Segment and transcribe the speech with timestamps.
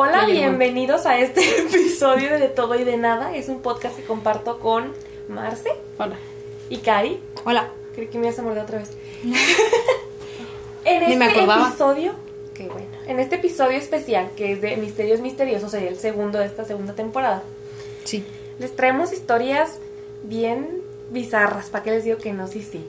[0.00, 3.34] Hola, bienvenidos a este episodio de De Todo y de Nada.
[3.34, 4.92] Es un podcast que comparto con
[5.28, 6.14] Marce Hola.
[6.70, 7.18] y Cari.
[7.44, 7.68] Hola.
[7.96, 8.92] Creí que me ibas a morder otra vez.
[10.84, 12.14] en Ni este episodio,
[12.54, 16.46] qué bueno, en este episodio especial que es de Misterios Misteriosos, sería el segundo de
[16.46, 17.42] esta segunda temporada,
[18.04, 18.24] Sí.
[18.60, 19.80] les traemos historias
[20.22, 21.70] bien bizarras.
[21.70, 22.46] ¿Para qué les digo que no?
[22.46, 22.86] Sí, sí.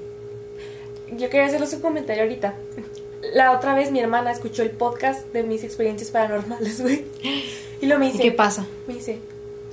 [1.14, 2.54] Yo quería hacerles un comentario ahorita.
[3.34, 7.06] La otra vez mi hermana escuchó el podcast de mis experiencias paranormales, güey.
[7.82, 8.24] Y lo me ¿Y dice.
[8.24, 8.66] qué pasa?
[8.88, 9.20] Me dice,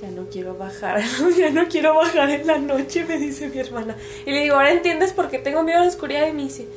[0.01, 1.01] ya no quiero bajar,
[1.37, 3.95] ya no quiero bajar en la noche, me dice mi hermana.
[4.25, 6.27] Y le digo, ahora entiendes por qué tengo miedo a la oscuridad.
[6.27, 6.67] Y me dice,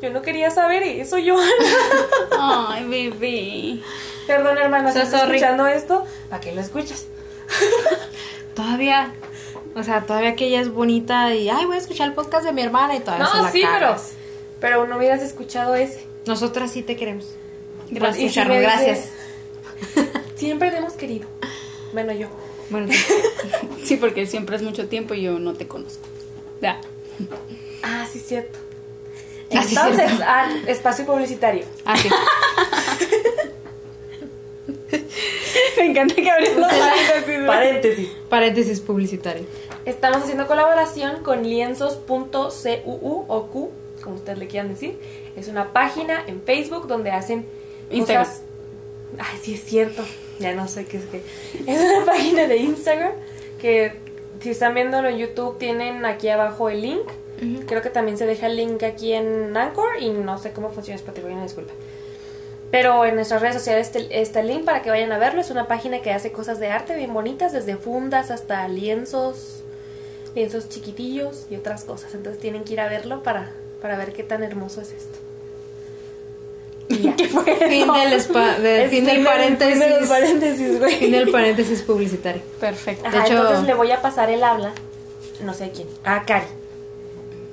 [0.00, 2.68] yo no quería saber eso, Johanna.
[2.70, 3.80] Ay, bebé.
[4.26, 7.06] Perdón, hermana, si estás escuchando esto, ¿para qué lo escuchas?
[8.54, 9.12] Todavía.
[9.74, 11.48] O sea, todavía que ella es bonita y.
[11.48, 13.62] Ay, voy a escuchar el podcast de mi hermana y todavía se No, la sí,
[13.72, 13.96] pero,
[14.60, 16.04] pero no hubieras escuchado ese.
[16.30, 17.26] Nosotras sí te queremos.
[17.90, 18.40] Y Gracias si
[20.36, 21.26] Siempre te hemos querido.
[21.92, 22.28] Bueno, yo.
[22.70, 22.86] Bueno,
[23.84, 26.06] Sí, porque siempre es mucho tiempo y yo no te conozco.
[26.62, 26.80] Ya.
[27.82, 28.60] Ah, sí, cierto.
[29.52, 30.24] Ah, sí, Entonces, cierto.
[30.24, 31.64] ah, espacio publicitario.
[31.84, 32.08] ah, sí.
[35.78, 37.46] Me encanta que abres los paréntesis.
[37.46, 38.08] Paréntesis.
[38.28, 39.46] Paréntesis publicitario.
[39.84, 43.70] Estamos haciendo colaboración con lienzos.cuu o Q,
[44.04, 44.96] como ustedes le quieran decir.
[45.36, 47.46] Es una página en Facebook donde hacen
[47.90, 48.24] Instagram.
[48.26, 48.42] cosas.
[49.18, 50.02] Ay, sí es cierto.
[50.38, 51.22] Ya no sé qué es que.
[51.66, 53.12] Es una página de Instagram
[53.60, 53.94] que
[54.40, 57.06] si están viéndolo en YouTube tienen aquí abajo el link.
[57.66, 60.96] Creo que también se deja el link aquí en Anchor y no sé cómo funciona
[60.96, 61.72] Spotify, una disculpa.
[62.70, 65.40] Pero en nuestras redes sociales está el- está el link para que vayan a verlo.
[65.40, 69.62] Es una página que hace cosas de arte bien bonitas, desde fundas hasta lienzos,
[70.34, 72.14] lienzos chiquitillos y otras cosas.
[72.14, 75.18] Entonces tienen que ir a verlo para, para ver qué tan hermoso es esto.
[76.90, 77.30] Fin del,
[79.16, 79.78] fin paréntesis.
[79.78, 80.94] fin del paréntesis, güey.
[80.96, 82.42] Fin del paréntesis publicitario.
[82.58, 83.06] Perfecto.
[83.06, 84.72] Ajá, hecho- entonces le voy a pasar el habla.
[85.42, 85.88] No sé a quién.
[86.04, 86.46] A Cari.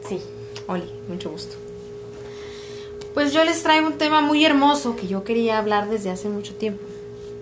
[0.10, 0.22] Sí.
[0.68, 1.56] Oli, mucho gusto.
[3.14, 6.54] Pues yo les traigo un tema muy hermoso que yo quería hablar desde hace mucho
[6.56, 6.84] tiempo.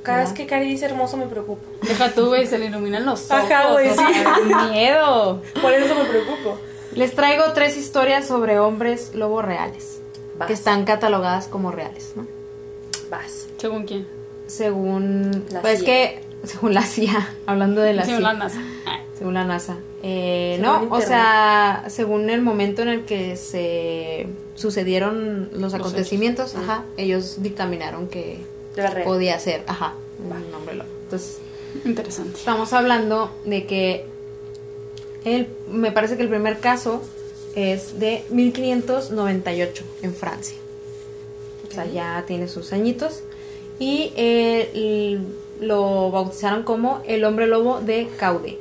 [0.03, 1.63] Cada vez que Cari dice hermoso me preocupo.
[1.81, 3.43] Deja tú, güey, se le iluminan los ojos.
[3.43, 4.03] Ajá, güey, sí.
[4.71, 5.41] miedo.
[5.61, 6.59] Por eso me preocupo.
[6.95, 9.99] Les traigo tres historias sobre hombres lobo reales,
[10.37, 10.47] Vas.
[10.47, 12.25] que están catalogadas como reales, ¿no?
[13.09, 13.47] Vas.
[13.57, 14.07] ¿Según quién?
[14.47, 15.85] Según, La pues CIA.
[15.85, 18.61] que, según la CIA, hablando de la Según CIA, la NASA.
[19.17, 19.77] Según la NASA.
[20.03, 26.51] Eh, Según no, o sea, según el momento en el que se sucedieron los acontecimientos,
[26.51, 26.63] hechos.
[26.63, 28.39] ajá, ellos dictaminaron que
[28.75, 29.05] De la real.
[29.05, 30.89] podía ser, ajá, un hombre lobo.
[31.03, 31.39] Entonces,
[31.83, 32.37] Interesante.
[32.37, 34.05] Estamos hablando de que
[35.25, 37.01] el, me parece que el primer caso
[37.55, 40.57] es de 1598 en Francia.
[41.67, 43.23] O sea, ya tiene sus añitos.
[43.79, 45.19] Y eh,
[45.59, 48.57] lo bautizaron como el hombre lobo de Caude.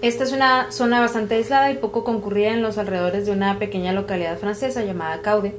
[0.00, 3.92] Esta es una zona bastante aislada y poco concurrida en los alrededores de una pequeña
[3.92, 5.52] localidad francesa llamada Caude.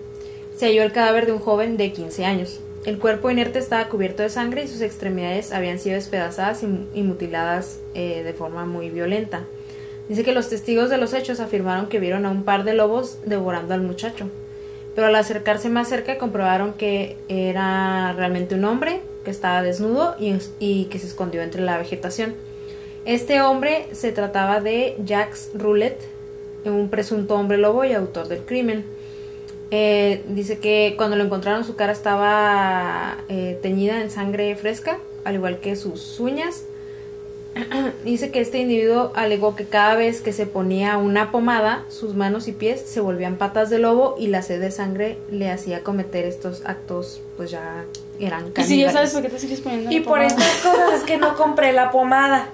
[0.56, 2.62] Se halló el cadáver de un joven de 15 años.
[2.86, 7.04] El cuerpo inerte estaba cubierto de sangre y sus extremidades habían sido despedazadas y, y
[7.04, 9.44] mutiladas eh, de forma muy violenta.
[10.09, 13.20] Dice que los testigos de los hechos afirmaron que vieron a un par de lobos
[13.25, 14.25] devorando al muchacho,
[14.96, 20.86] pero al acercarse más cerca comprobaron que era realmente un hombre que estaba desnudo y,
[20.86, 22.34] que se escondió entre la vegetación.
[23.06, 26.00] Este hombre se trataba de Jacques Roulet,
[26.66, 28.86] un presunto hombre lobo y autor del crimen.
[29.70, 35.36] Eh, dice que cuando lo encontraron su cara estaba eh, teñida en sangre fresca, al
[35.36, 36.64] igual que sus uñas.
[38.06, 42.48] Dice que este individuo alegó que cada vez que se ponía una pomada, sus manos
[42.48, 46.26] y pies se volvían patas de lobo y la sed de sangre le hacía cometer
[46.26, 47.86] estos actos, pues ya
[48.20, 49.14] eran Y si ya sabes caníbales.
[49.14, 50.28] por qué te sigues poniendo Y la por pomada?
[50.28, 52.50] estas cosas es que no compré la pomada.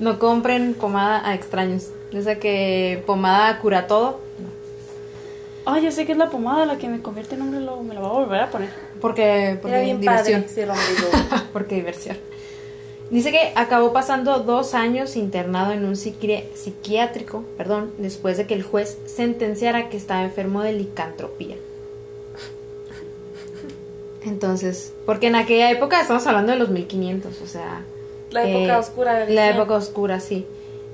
[0.00, 1.88] No compren pomada a extraños.
[2.12, 4.20] Esa que pomada cura todo.
[5.64, 7.82] Ay, ya sé que es la pomada la que me convierte en hombre lobo.
[7.82, 8.68] Me la voy a volver a poner.
[9.00, 10.42] Porque, porque Era bien diversión.
[10.42, 10.66] padre
[11.52, 12.16] porque diversión.
[13.10, 18.54] Dice que acabó pasando dos años internado en un psiqui- psiquiátrico, perdón, después de que
[18.54, 21.54] el juez sentenciara que estaba enfermo de licantropía.
[24.24, 27.82] Entonces, porque en aquella época estamos hablando de los 1500, o sea,
[28.32, 29.12] La época eh, oscura.
[29.12, 29.54] la decían.
[29.54, 30.44] época oscura, sí.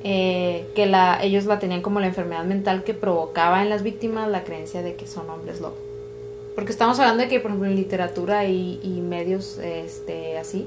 [0.04, 4.28] Eh, que la, ellos la tenían como la enfermedad mental que provocaba en las víctimas
[4.28, 5.76] la creencia de que son hombres lobo.
[6.54, 10.66] Porque estamos hablando de que, por ejemplo, en literatura y, y medios este, así.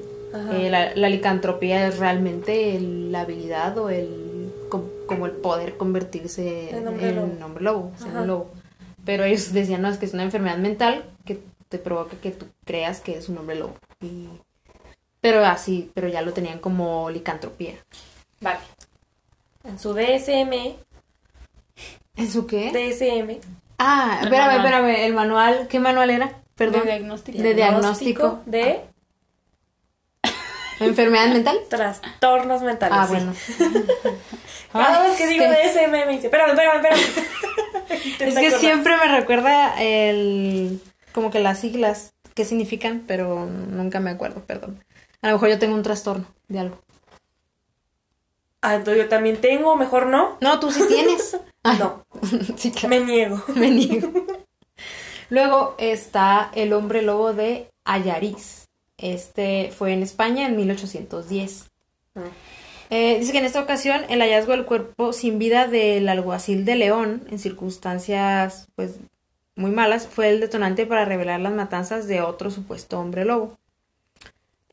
[0.53, 5.77] Eh, la, la licantropía es realmente el- la habilidad o el com- como el poder
[5.77, 7.45] convertirse En en, hombre en lobo.
[7.45, 8.51] hombre lobo, o sea, un lobo.
[9.05, 11.39] Pero ellos decían, no, es que es una enfermedad mental que
[11.69, 13.75] te provoca que tú creas que es un hombre lobo.
[14.01, 14.27] Y...
[15.21, 17.73] Pero así, pero ya lo tenían como licantropía.
[18.41, 18.59] Vale.
[19.63, 20.75] En su DSM,
[22.17, 22.71] ¿En su qué?
[22.71, 23.39] DSM,
[23.77, 24.65] Ah, El espérame, manual.
[24.65, 26.31] espérame, el manual, ¿qué manual era?
[26.55, 26.81] Perdón.
[26.81, 27.38] De diagnóstico.
[27.41, 28.39] De diagnóstico.
[28.45, 28.81] de
[30.80, 31.60] ¿Enfermedad mental?
[31.69, 32.98] trastornos mentales.
[33.00, 33.13] Ah, sí.
[33.13, 33.33] bueno.
[34.72, 37.01] Cada vez que digo DSM me dice, espérame, espérame, espérame.
[38.19, 40.81] Es que siempre me recuerda el
[41.13, 44.83] como que las siglas, qué significan, pero nunca me acuerdo, perdón.
[45.22, 46.80] A lo mejor yo tengo un trastorno de algo.
[48.62, 50.38] Ah, entonces yo también tengo, mejor no.
[50.42, 51.38] No, tú sí tienes.
[51.63, 52.04] Ay, No,
[52.57, 52.89] sí, claro.
[52.89, 53.44] me niego.
[53.56, 54.12] Me niego.
[55.30, 58.64] Luego está el hombre lobo de Ayariz.
[58.97, 61.69] Este fue en España en 1810.
[62.89, 66.75] Eh, dice que en esta ocasión el hallazgo del cuerpo sin vida del alguacil de
[66.75, 69.00] León, en circunstancias pues
[69.56, 73.57] muy malas, fue el detonante para revelar las matanzas de otro supuesto hombre lobo.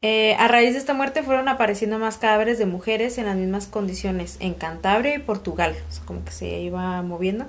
[0.04, 3.68] Eh, a raíz de esta muerte fueron apareciendo más cadáveres de mujeres en las mismas
[3.68, 7.46] condiciones en Cantabria y Portugal, o sea, como que se iba moviendo,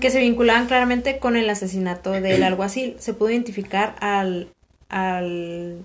[0.00, 2.94] que se vinculaban claramente con el asesinato del alguacil.
[3.00, 4.50] Se pudo identificar al,
[4.88, 5.84] al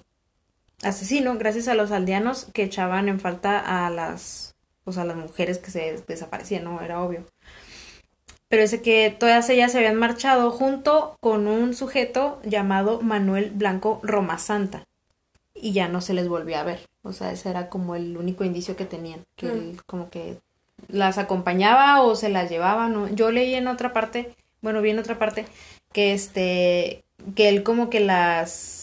[0.84, 5.58] asesino gracias a los aldeanos que echaban en falta a las, pues a las mujeres
[5.58, 6.82] que se desaparecían, ¿no?
[6.82, 7.26] Era obvio.
[8.48, 14.00] Pero dice que todas ellas se habían marchado junto con un sujeto llamado Manuel Blanco
[14.04, 14.84] Romasanta
[15.54, 16.82] y ya no se les volvió a ver.
[17.04, 19.52] O sea, ese era como el único indicio que tenían, que Mm.
[19.52, 20.38] él como que
[20.90, 23.08] las acompañaba o se las llevaba, ¿no?
[23.08, 25.46] Yo leí en otra parte, bueno, vi en otra parte
[25.94, 27.04] que este
[27.36, 28.81] que él como que las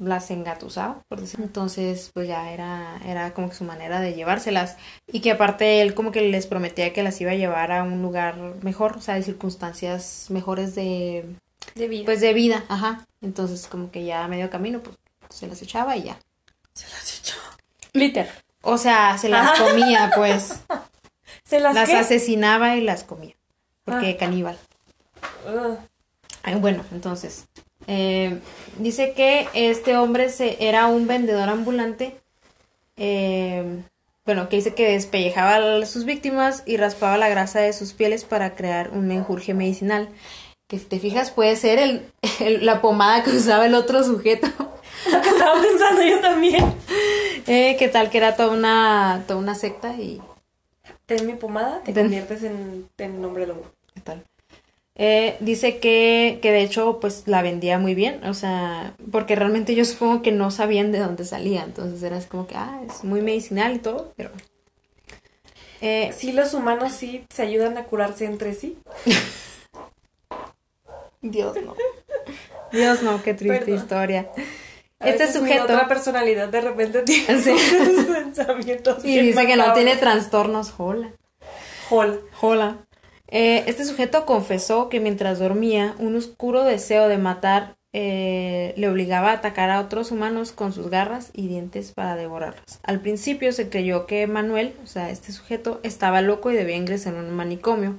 [0.00, 1.44] las engatusaba, por decirlo.
[1.44, 4.76] Entonces, pues ya era era como que su manera de llevárselas
[5.06, 8.00] y que aparte él como que les prometía que las iba a llevar a un
[8.02, 11.26] lugar mejor, o sea, de circunstancias mejores de
[11.74, 12.04] De vida.
[12.06, 13.06] pues de vida, ajá.
[13.20, 14.96] Entonces, como que ya a medio camino, pues
[15.28, 16.18] se las echaba y ya.
[16.72, 17.36] se las echó.
[17.92, 18.28] Liter.
[18.62, 19.64] O sea, se las Ajá.
[19.64, 20.60] comía, pues.
[21.44, 21.96] ¿Se las, Las qué?
[21.96, 23.34] asesinaba y las comía.
[23.84, 24.16] Porque Ah.
[24.18, 24.58] caníbal.
[26.42, 27.46] Ay, bueno, entonces.
[27.86, 28.40] eh,
[28.78, 32.16] dice que este hombre se, era un vendedor ambulante.
[32.96, 33.64] eh,
[34.26, 38.24] bueno, que dice que despellejaba a sus víctimas y raspaba la grasa de sus pieles
[38.24, 40.08] para crear un menjurje medicinal.
[40.68, 42.06] Que si te fijas puede ser el,
[42.40, 44.46] el- la pomada que usaba el otro sujeto.
[45.10, 46.64] Lo que estaba pensando yo también.
[47.46, 50.20] Eh, ¿Qué tal que era toda una, toda una secta y
[51.06, 53.62] Ten mi pomada, te Ten- conviertes en, en hombre lobo.
[55.02, 59.74] Eh, dice que, que de hecho pues la vendía muy bien, o sea, porque realmente
[59.74, 63.02] yo supongo que no sabían de dónde salía, entonces era así como que, ah, es
[63.02, 64.28] muy medicinal y todo, pero...
[65.80, 68.76] Eh, Sí, los humanos sí se ayudan a curarse entre sí.
[71.22, 71.74] Dios no.
[72.70, 73.74] Dios no, qué triste Perdón.
[73.76, 74.28] historia.
[75.00, 75.64] A Este veces mi sujeto...
[75.64, 77.52] otra personalidad de repente tiene Sí.
[78.12, 79.02] pensamientos.
[79.04, 81.10] Y dice que no tiene trastornos, hola.
[81.88, 82.22] Hol.
[82.42, 82.76] Hola.
[83.30, 89.30] Eh, este sujeto confesó que mientras dormía, un oscuro deseo de matar eh, le obligaba
[89.30, 92.78] a atacar a otros humanos con sus garras y dientes para devorarlos.
[92.82, 97.14] Al principio se creyó que Manuel, o sea, este sujeto, estaba loco y debía ingresar
[97.14, 97.96] en un manicomio,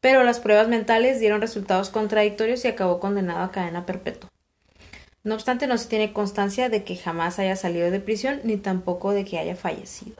[0.00, 4.30] pero las pruebas mentales dieron resultados contradictorios y acabó condenado a cadena perpetua.
[5.24, 9.12] No obstante, no se tiene constancia de que jamás haya salido de prisión ni tampoco
[9.12, 10.16] de que haya fallecido.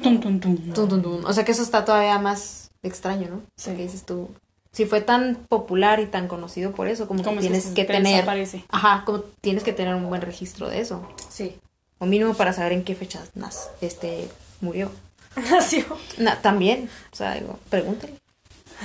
[0.00, 1.24] Tum, tum, tum.
[1.24, 3.42] O sea que eso está todavía más extraño, ¿no?
[3.56, 3.70] Sí.
[3.70, 4.28] O que dices tú,
[4.72, 7.84] si fue tan popular y tan conocido por eso, como, Como que es tienes que
[7.84, 8.64] te tener, desaparece.
[8.70, 11.56] ajá, como tienes que tener un buen registro de eso, Sí.
[11.98, 14.28] o mínimo para saber en qué fechas nas- este
[14.60, 14.90] murió.
[15.50, 15.84] Nació.
[16.18, 18.14] Na- también, o sea, digo, pregúntale.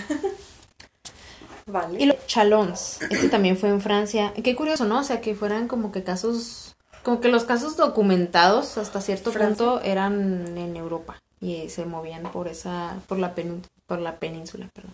[1.66, 2.02] Vale.
[2.02, 4.34] Y los Chalons, este también fue en Francia.
[4.44, 5.00] Qué curioso, ¿no?
[5.00, 9.66] O sea, que fueran como que casos, como que los casos documentados hasta cierto Francia.
[9.66, 14.70] punto eran en Europa y se movían por esa, por la penú- por la península,
[14.74, 14.94] perdón.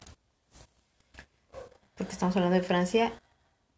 [1.96, 3.14] Porque estamos hablando de Francia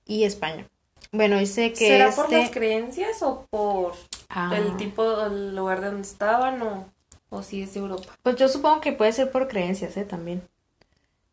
[0.05, 0.67] y España.
[1.11, 3.93] Bueno, dice que ¿Será este, por las creencias o por
[4.29, 6.85] Ah, el tipo, el lugar de donde estaban o,
[7.29, 8.13] o si es de Europa?
[8.23, 10.05] Pues yo supongo que puede ser por creencias, ¿eh?
[10.05, 10.41] También.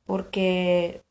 [0.06, 1.02] Porque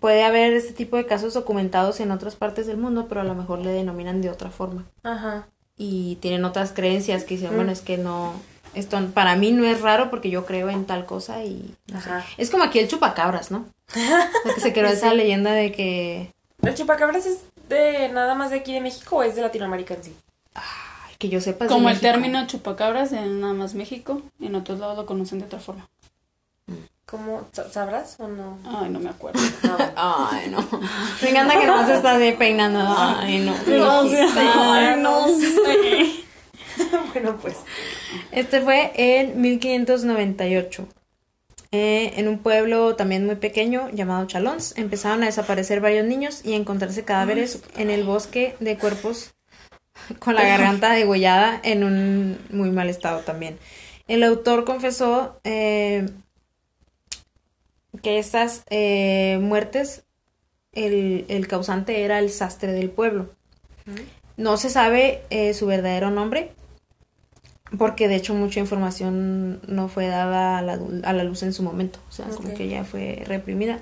[0.00, 3.34] puede haber este tipo de casos documentados en otras partes del mundo, pero a lo
[3.34, 4.84] mejor le denominan de otra forma.
[5.02, 5.48] Ajá.
[5.76, 7.56] Y tienen otras creencias que dicen, Mm.
[7.56, 8.34] bueno, es que no,
[8.78, 12.08] esto para mí no es raro porque yo creo en tal cosa y no sé.
[12.10, 12.24] Ajá.
[12.36, 13.66] Es como aquí el chupacabras, ¿no?
[14.44, 16.32] O que se creó esa leyenda de que,
[16.62, 20.04] ¿El chupacabras es de nada más de aquí de México o es de Latinoamérica en
[20.04, 20.16] sí?
[20.54, 21.64] ay, que yo sepa.
[21.64, 25.38] es de Como el término chupacabras en nada más México, en otros lados lo conocen
[25.38, 25.86] de otra forma.
[27.06, 27.48] ¿Cómo?
[27.52, 28.58] sa- ¿Sabrás o no?
[28.66, 29.40] Ay, no me acuerdo.
[29.62, 29.76] No.
[29.96, 30.58] Ay, no.
[31.22, 32.80] Me encanta que no se está peinando.
[32.86, 33.54] Ay, no.
[33.78, 34.26] No sé.
[34.28, 36.24] Ay, no sé.
[37.12, 37.56] bueno, pues.
[38.32, 40.88] Este fue en 1598.
[41.70, 46.54] Eh, en un pueblo también muy pequeño llamado Chalons, empezaron a desaparecer varios niños y
[46.54, 49.34] a encontrarse cadáveres en el bosque de cuerpos
[50.18, 53.58] con la garganta degollada en un muy mal estado también.
[54.06, 56.08] El autor confesó eh,
[58.02, 60.04] que estas eh, muertes,
[60.72, 63.28] el, el causante era el sastre del pueblo.
[64.36, 66.52] No se sabe eh, su verdadero nombre,
[67.76, 71.62] porque de hecho mucha información no fue dada a la, a la luz en su
[71.62, 73.80] momento, o sea, como que ya fue reprimida.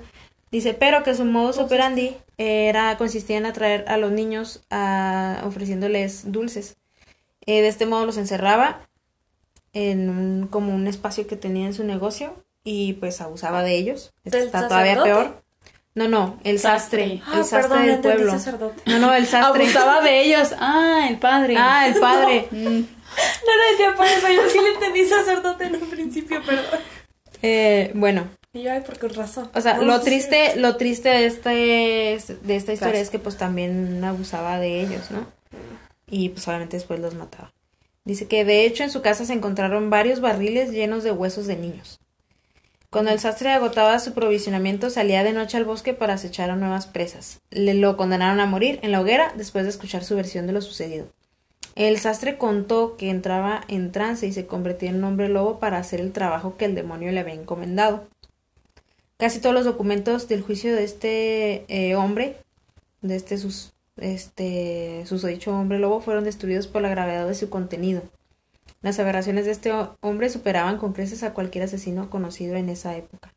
[0.51, 6.31] Dice, pero que su modus operandi era, consistía en atraer a los niños a, ofreciéndoles
[6.31, 6.77] dulces.
[7.45, 8.87] Eh, de este modo los encerraba
[9.73, 14.13] en un, como un espacio que tenía en su negocio y pues abusaba de ellos.
[14.23, 15.43] Esto ¿Del está todavía peor.
[15.95, 17.21] No, no, el sastre.
[17.25, 18.31] Ah, el sastre perdón, del pueblo.
[18.31, 18.83] sacerdote.
[18.85, 19.63] No, no, el sastre.
[19.63, 20.53] Abusaba de ellos.
[20.59, 21.55] Ah, el padre.
[21.57, 22.47] Ah, el padre.
[22.57, 22.83] Mm.
[23.45, 26.61] No lo decía por eso, yo sí le entendí sacerdote en un principio, pero...
[27.41, 29.49] Eh, bueno, Y yo, ay, por qué razón.
[29.53, 31.25] O sea, No, lo sí, triste, lo triste de
[32.15, 32.97] este, de esta historia Claro.
[32.97, 35.27] es que pues también abusaba de ellos, ¿no?
[36.09, 37.53] Y pues obviamente después los mataba.
[38.05, 41.57] Dice que de hecho en su casa se encontraron varios barriles llenos de huesos de
[41.57, 41.99] niños.
[42.89, 46.87] Cuando el sastre agotaba su provisionamiento, salía de noche al bosque para acechar a nuevas
[46.87, 47.41] presas.
[47.51, 50.61] Le lo condenaron a morir en la hoguera después de escuchar su versión de lo
[50.61, 51.07] sucedido.
[51.77, 56.01] El sastre contó que entraba en trance y se convertía en hombre lobo para hacer
[56.01, 58.07] el trabajo que el demonio le había encomendado.
[59.17, 62.37] Casi todos los documentos del juicio de este eh, hombre,
[63.01, 68.01] de este, sus, este susodicho hombre lobo, fueron destruidos por la gravedad de su contenido.
[68.81, 72.97] Las aberraciones de este ho- hombre superaban con creces a cualquier asesino conocido en esa
[72.97, 73.33] época.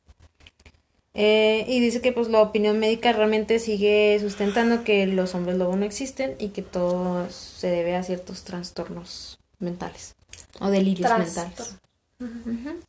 [1.13, 5.75] Eh, y dice que pues la opinión médica realmente sigue sustentando que los hombres lobo
[5.75, 10.15] no existen y que todo se debe a ciertos trastornos mentales
[10.61, 11.79] o delirios Trastorno.
[12.21, 12.85] mentales.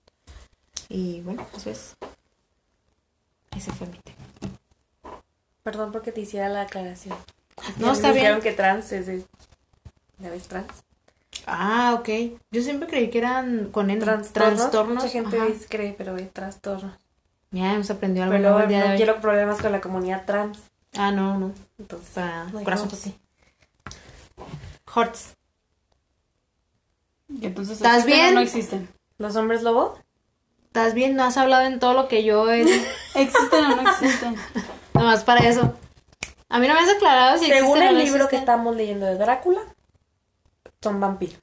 [0.89, 1.95] Y bueno, eso es.
[3.57, 4.17] Ese fue mi tema.
[5.63, 7.17] Perdón porque te hiciera la aclaración.
[7.77, 8.23] No, está me bien.
[8.25, 9.23] dijeron que trans es de...
[10.19, 10.83] ¿Ya ves trans?
[11.45, 12.09] Ah, ok.
[12.51, 13.99] Yo siempre creí que eran con N.
[13.99, 14.59] Trastornos.
[14.59, 14.95] Trastornos.
[14.95, 15.49] Mucha gente ajá.
[15.69, 16.95] cree, pero es trastorno.
[17.51, 18.97] Ya hemos aprendido algo Pero nuevo el día de no hoy.
[18.97, 20.59] quiero problemas con la comunidad trans.
[20.97, 21.53] Ah, no, no.
[21.79, 23.01] Entonces, Para no hay corazón cómo.
[23.01, 23.17] sí.
[24.93, 25.33] Hearts.
[27.29, 28.35] Y entonces ¿Estás ¿existen o bien?
[28.35, 28.89] No existen.
[29.17, 29.97] ¿Los hombres lobo?
[30.67, 31.15] ¿Estás bien?
[31.15, 32.61] No has hablado en todo lo que yo he...
[33.15, 34.35] ¿Existen o no existen?
[34.93, 35.73] Nomás para eso.
[36.49, 38.75] A mí no me has aclarado si Según existen o el no libro que estamos
[38.75, 39.61] leyendo de Drácula,
[40.81, 41.39] son vampiros.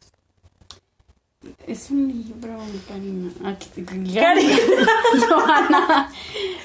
[1.66, 2.56] Es un libro,
[2.88, 3.30] Karina.
[3.44, 4.34] Aquí, Karina.
[5.28, 6.10] Johanna.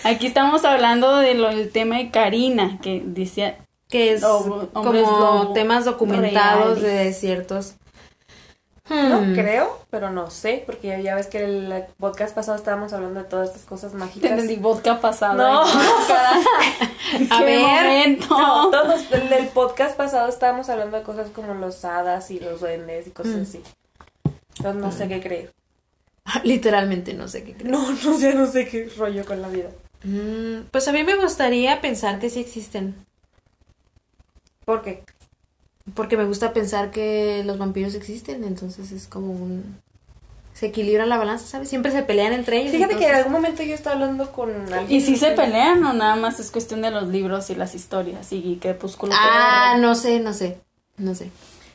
[0.03, 3.57] Aquí estamos hablando de lo- del tema de Karina, que decía
[3.89, 7.05] Que es Lobo- como lobo temas documentados reales.
[7.05, 7.75] de ciertos...
[8.89, 9.33] No Hmm.
[9.33, 13.29] creo, pero no sé, porque ya, ya ves que el podcast pasado estábamos hablando de
[13.29, 14.31] todas estas cosas mágicas.
[14.31, 15.37] entendí vodka pasado.
[15.37, 15.63] No.
[17.13, 17.61] ¿En A qué ver.
[17.61, 18.27] momento?
[18.37, 22.59] No, todos, el, el podcast pasado estábamos hablando de cosas como los hadas y los
[22.59, 23.41] duendes y cosas Mm.
[23.43, 23.61] así.
[24.57, 25.53] Entonces no sé qué creer.
[26.43, 27.71] Literalmente no sé qué creo.
[27.71, 29.69] No, no sé, no sé qué rollo con la vida.
[30.03, 32.95] Mm, pues a mí me gustaría pensar que sí existen.
[34.65, 35.03] ¿Por qué?
[35.93, 39.81] Porque me gusta pensar que los vampiros existen, entonces es como un...
[40.53, 41.67] Se equilibra la balanza, ¿sabes?
[41.67, 42.71] Siempre se pelean entre ellos.
[42.71, 44.91] Fíjate que en algún momento yo estaba hablando con alguien.
[44.91, 48.31] ¿Y si se pelean o nada más es cuestión de los libros y las historias
[48.31, 49.13] y crepúsculo?
[49.15, 50.59] Ah, no sé, no sé,
[50.97, 51.31] no sé.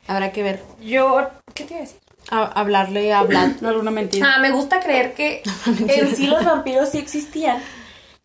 [0.07, 0.63] Habrá que ver.
[0.81, 2.01] Yo, ¿qué te iba a decir?
[2.31, 3.23] A- hablarle a.
[3.61, 4.27] No, alguna mentira.
[4.35, 5.43] Ah, me gusta creer que
[5.89, 7.61] en sí los vampiros sí existían,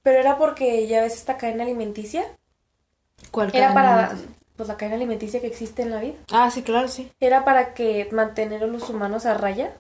[0.01, 2.23] pero era porque ya ves esta cadena alimenticia.
[3.31, 4.35] ¿Cuál Era para, alimenticia?
[4.57, 6.15] pues la cadena alimenticia que existe en la vida.
[6.31, 7.09] Ah, sí, claro, sí.
[7.19, 9.73] Era para que mantener a los humanos a raya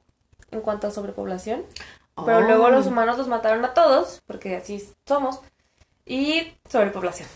[0.51, 1.63] en cuanto a sobrepoblación.
[2.25, 2.41] Pero Oh.
[2.41, 5.41] luego los humanos los mataron a todos, porque así somos,
[6.05, 7.27] y sobrepoblación.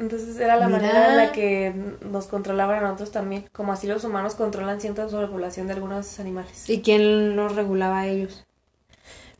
[0.00, 4.02] Entonces era la manera en la que nos controlaban a nosotros también, como así los
[4.02, 6.68] humanos controlan cierta sobrepoblación de algunos animales.
[6.70, 8.44] ¿Y quién los regulaba a ellos?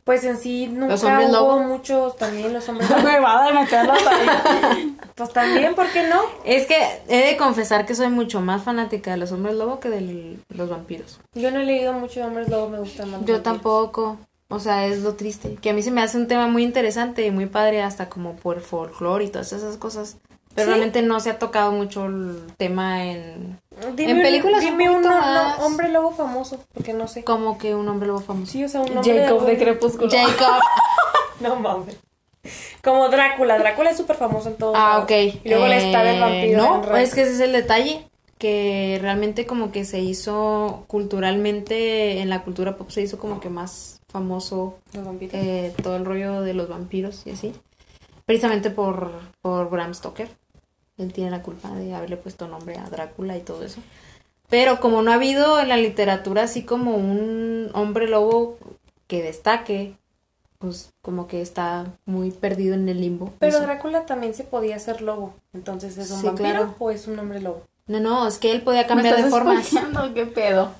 [0.03, 1.59] Pues en sí nunca ¿Los hombres hubo lobo?
[1.63, 4.97] muchos también los hombres Me va a meterlos ahí.
[5.15, 6.21] Pues también, ¿por qué no?
[6.43, 6.75] Es que
[7.07, 10.69] he de confesar que soy mucho más fanática de los hombres lobo que de los
[10.69, 11.19] vampiros.
[11.33, 13.21] Yo no he leído mucho de hombres lobo, me gustan más.
[13.21, 13.43] Yo vampiros.
[13.43, 14.17] tampoco.
[14.49, 15.55] O sea, es lo triste.
[15.61, 18.35] Que a mí se me hace un tema muy interesante y muy padre, hasta como
[18.35, 20.17] por folclore y todas esas cosas.
[20.55, 20.69] Pero Sí.
[20.69, 23.59] realmente no se ha tocado mucho el tema en.
[23.95, 27.23] Dime en películas Dime un un poquito no- hombre lobo famoso, porque no sé.
[27.23, 28.51] Como que un hombre lobo famoso.
[28.51, 30.09] Sí, o sea, un hombre Jacob de algún- Crepúsculo.
[30.11, 30.59] Jacob.
[31.39, 31.97] No mames.
[32.83, 33.57] Como Drácula.
[33.57, 34.73] Drácula es súper famoso en todo.
[34.75, 35.11] Ah, ok.
[35.43, 36.57] Y luego le está del Eh, vampiro.
[36.63, 37.01] No, en Red.
[37.01, 38.07] es que ese es el detalle.
[38.37, 43.49] Que realmente como que se hizo culturalmente, en la cultura pop se hizo como que
[43.49, 45.33] más famoso Los vampiros.
[45.35, 47.53] eh, todo el rollo de los vampiros y así.
[48.25, 50.29] Precisamente por, por Bram Stoker.
[51.01, 53.81] Él tiene la culpa de haberle puesto nombre a Drácula y todo eso.
[54.49, 58.57] Pero como no ha habido en la literatura así como un hombre lobo
[59.07, 59.95] que destaque,
[60.57, 63.33] pues como que está muy perdido en el limbo.
[63.39, 63.61] Pero Eso.
[63.65, 65.33] Drácula también se podía ser lobo.
[65.53, 66.75] Entonces, ¿es un Sí, vampiro claro.
[66.79, 67.63] o es un hombre lobo?
[67.87, 69.65] No, no, es que él podía ¿Me cambiar de estás formas.
[69.65, 70.13] spoileando?
[70.13, 70.71] ¿Qué pedo?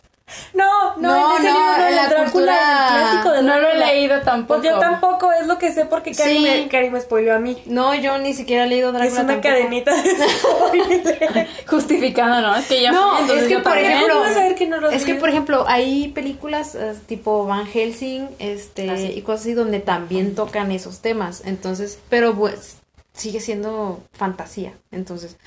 [0.54, 3.42] No, no, No, en ese no, libro en de la Drácula, cultura- el clásico de
[3.44, 3.86] No lo he Drácula.
[3.88, 4.62] leído tampoco.
[4.62, 6.44] Pues yo tampoco, es lo que sé porque Cari, Sí.
[6.44, 7.62] me, Cari me spoileó a mí.
[7.66, 9.54] No, yo ni siquiera he leído Drácula Es una tampoco.
[9.56, 10.10] cadenita de
[10.40, 11.48] spoiler.
[11.68, 12.56] Justificando, ¿no?
[12.56, 14.90] Es que ya No, fui, es que por ejemplo, ¿Cómo vas a saber que no
[14.90, 19.14] es que por ejemplo hay películas eh, tipo Van Helsing, este Ah, sí.
[19.16, 22.78] y cosas así donde también tocan esos temas, entonces, pero pues
[23.14, 25.38] sigue siendo fantasía, entonces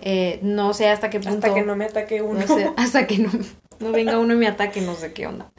[0.00, 2.40] eh, no sé hasta qué punto, Hasta que no me ataque uno.
[2.40, 3.30] no sé, hasta que no,
[3.82, 5.50] no venga uno y me ataque, no sé qué onda.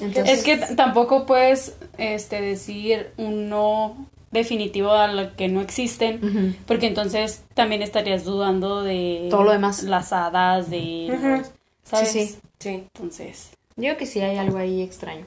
[0.00, 6.56] Entonces, Es que tampoco puedes este, decir un no definitivo a lo que no existen,
[6.66, 9.84] porque entonces también estarías dudando de Todo lo demás.
[9.84, 11.42] las hadas, de
[11.84, 12.10] ¿sabes?
[12.10, 12.38] Sí, sí.
[12.58, 12.68] Sí.
[12.94, 15.26] Entonces, yo creo que sí hay algo ahí extraño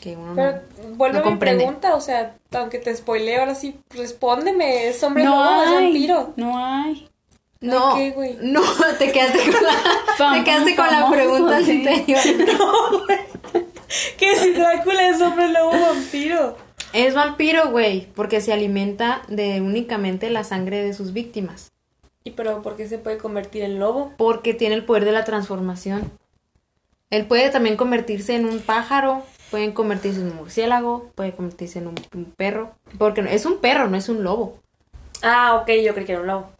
[0.00, 0.52] que uno Pero
[0.90, 5.02] no, vuelve no a mi pregunta, o sea, aunque te spoileo, ahora sí, respóndeme, ¿es
[5.02, 6.32] hombre no lobo o es hay, vampiro?
[6.36, 7.07] no hay.
[7.60, 8.36] No, ¿qué, güey?
[8.40, 8.62] no,
[8.98, 9.70] te quedaste con la,
[10.16, 11.72] te Fam- quedaste con la pregunta sí.
[11.86, 12.20] anterior.
[14.18, 16.56] ¿Qué si Drácula es hombre lobo vampiro?
[16.92, 21.68] Es vampiro, güey, porque se alimenta de únicamente la sangre de sus víctimas.
[22.24, 24.12] ¿Y pero por qué se puede convertir en lobo?
[24.16, 26.10] Porque tiene el poder de la transformación.
[27.10, 31.88] Él puede también convertirse en un pájaro, pueden convertirse en un murciélago, puede convertirse en
[31.88, 32.72] un, un perro.
[32.98, 34.58] Porque no- es un perro, no es un lobo.
[35.22, 36.50] Ah, ok, yo creí que era un lobo.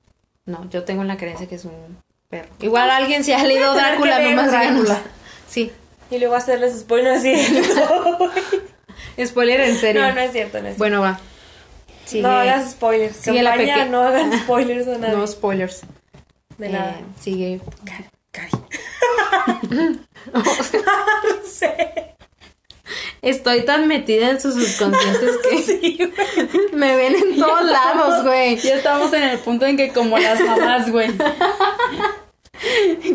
[0.49, 2.49] No, yo tengo en la creencia que es un perro.
[2.61, 4.51] Igual alguien si ha leído Drácula, nomás.
[4.51, 5.01] Drácula.
[5.49, 5.71] Sí,
[6.11, 7.35] Y luego hacerles spoiler así.
[9.27, 10.03] spoiler en serio.
[10.03, 10.79] no, no es cierto, no es cierto.
[10.79, 11.21] Bueno, va.
[12.07, 12.23] Sigue.
[12.23, 13.17] No hagas spoilers.
[13.17, 15.17] Sigue la Campaña, peque- no hagan spoilers a nadie.
[15.17, 15.83] No spoilers.
[16.57, 17.01] de Eh, nada.
[17.21, 17.61] sigue.
[18.33, 18.51] Cari.
[20.33, 20.43] no
[21.47, 21.88] sé.
[23.29, 26.13] Estoy tan metida en sus subconscientes que Sí,
[26.73, 28.57] me ven en todos lados, güey.
[28.57, 31.11] Ya estamos en el punto en que como las mamás, güey.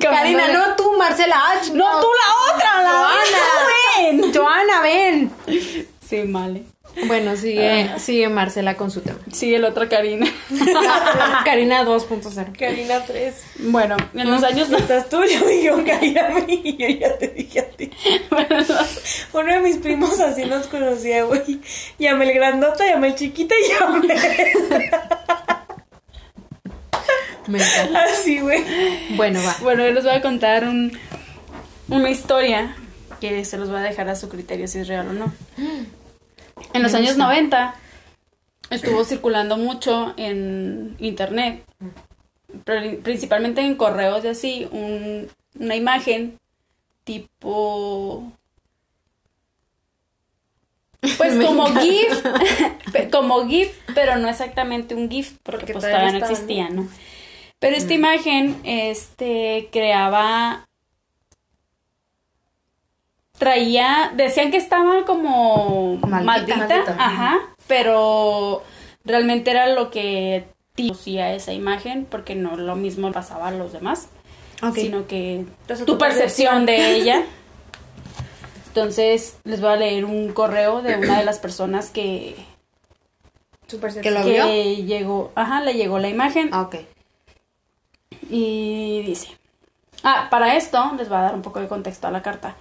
[0.01, 1.35] Karina, no tú, Marcela.
[1.37, 4.21] Ah, No, tú la otra, la Joana.
[4.21, 4.33] ven.
[4.33, 5.31] Joana, ven.
[6.07, 6.63] Sí, vale.
[7.07, 9.17] Bueno, sigue, sigue Marcela con su tema.
[9.31, 10.27] Sigue la otra Karina.
[11.45, 12.57] Karina 2.0.
[12.57, 13.35] Karina 3.
[13.59, 17.29] Bueno, en los años Estás tú, yo digo Karina a mí y yo ya te
[17.29, 17.89] dije a ti.
[18.29, 21.59] bueno, los- Uno de mis primos así nos conocía, güey.
[21.97, 24.07] Llamé el grandota, llamé el chiquita y llamé.
[27.47, 28.03] Me encanta.
[28.05, 28.63] Así, güey.
[29.17, 29.55] Bueno, va.
[29.61, 30.97] Bueno, yo les voy a contar un,
[31.89, 32.75] una historia
[33.19, 35.33] que se los voy a dejar a su criterio si es real o no.
[36.73, 37.23] En los años gusta.
[37.25, 37.75] 90
[38.69, 41.63] estuvo circulando mucho en internet,
[42.63, 45.27] pri- principalmente en correos y así, un-
[45.59, 46.39] una imagen
[47.03, 48.31] tipo...
[51.17, 51.81] Pues Me como encanta.
[51.81, 52.23] GIF,
[53.11, 56.87] como GIF, pero no exactamente un GIF, porque, Porque pues todavía no existía, ¿no?
[57.59, 60.65] Pero esta imagen, este, creaba
[63.43, 66.95] traía, decían que estaba como Maldita, maldita, maldita.
[66.97, 68.63] ajá, pero
[69.03, 74.07] realmente era lo que producía esa imagen, porque no lo mismo pasaba a los demás,
[74.75, 77.23] sino que Entonces, tu percepción de ella.
[78.67, 82.35] Entonces, les voy a leer un correo de una de las personas que,
[83.67, 84.13] Su ¿Que percepción.
[84.15, 84.85] lo que vio?
[84.85, 86.75] llegó, ajá, le llegó la imagen Ah, ok.
[88.29, 89.27] y dice,
[90.03, 92.55] ah, para esto les voy a dar un poco de contexto a la carta.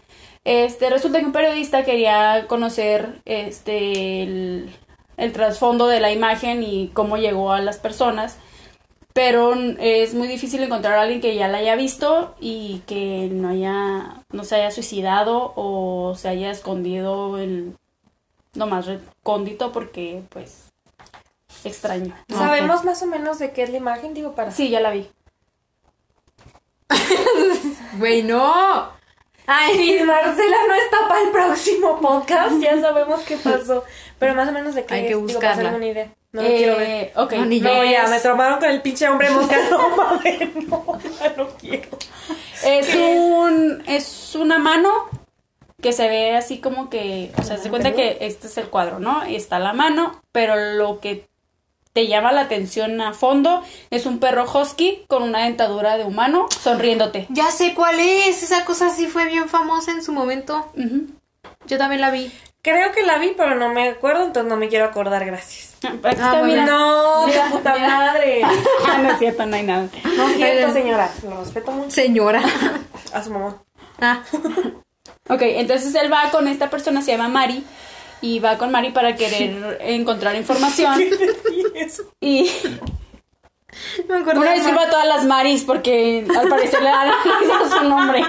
[0.45, 4.77] Este, resulta que un periodista quería conocer este el,
[5.17, 8.39] el trasfondo de la imagen y cómo llegó a las personas,
[9.13, 13.51] pero es muy difícil encontrar a alguien que ya la haya visto y que no
[13.51, 17.77] haya no se haya suicidado o se haya escondido en
[18.55, 20.73] lo más recóndito porque pues
[21.65, 22.15] extraño.
[22.29, 24.15] ¿Sabemos más o menos de qué es la imagen?
[24.15, 24.51] Digo, para.
[24.51, 25.09] Sí, ya la vi.
[27.99, 29.02] Güey, no.
[29.55, 33.85] Ay, Si Marcela no está para el próximo podcast, ya sabemos qué pasó.
[34.19, 35.71] Pero más o menos de qué Hay que digo, buscarla.
[35.75, 36.09] una idea.
[36.33, 36.89] No lo quiero ver.
[36.89, 37.33] Eh, ok.
[37.35, 37.69] No, ni yo.
[37.69, 39.57] No, ya, me traumaron con el pinche hombre mosca.
[39.71, 41.89] No, no, ya no quiero.
[42.65, 44.89] Es un es una mano
[45.83, 49.01] que se ve así como que, o sea, se cuenta que este es el cuadro,
[49.01, 49.29] ¿no?
[49.29, 51.27] Y está la mano, pero lo que
[51.93, 56.47] te llama la atención a fondo es un perro husky con una dentadura de humano
[56.63, 57.27] sonriéndote.
[57.31, 60.73] Ya sé cuál es, esa cosa sí fue bien famosa en su momento.
[61.67, 62.33] Yo también la vi.
[62.63, 65.75] Creo que la vi, pero no me acuerdo, entonces no me quiero acordar, gracias.
[65.83, 66.65] Está, Ah, mira.
[66.65, 67.89] No, Mira, de puta mira.
[67.89, 68.43] madre.
[68.89, 69.89] Ah, no es cierto, no hay nada.
[70.17, 71.11] No es cierto, señora.
[71.29, 72.41] Lo respeto mucho Señora.
[73.13, 73.57] a su mamá.
[74.01, 74.23] Ah,
[75.29, 77.65] Ok, entonces él va con esta persona, se llama Mari,
[78.23, 80.99] y va con Mari para querer encontrar información.
[82.21, 82.51] Y
[84.07, 84.41] me acuerdo.
[84.43, 87.11] una disculpa a todas las Maris porque al parecer le dan
[87.71, 88.21] su nombre.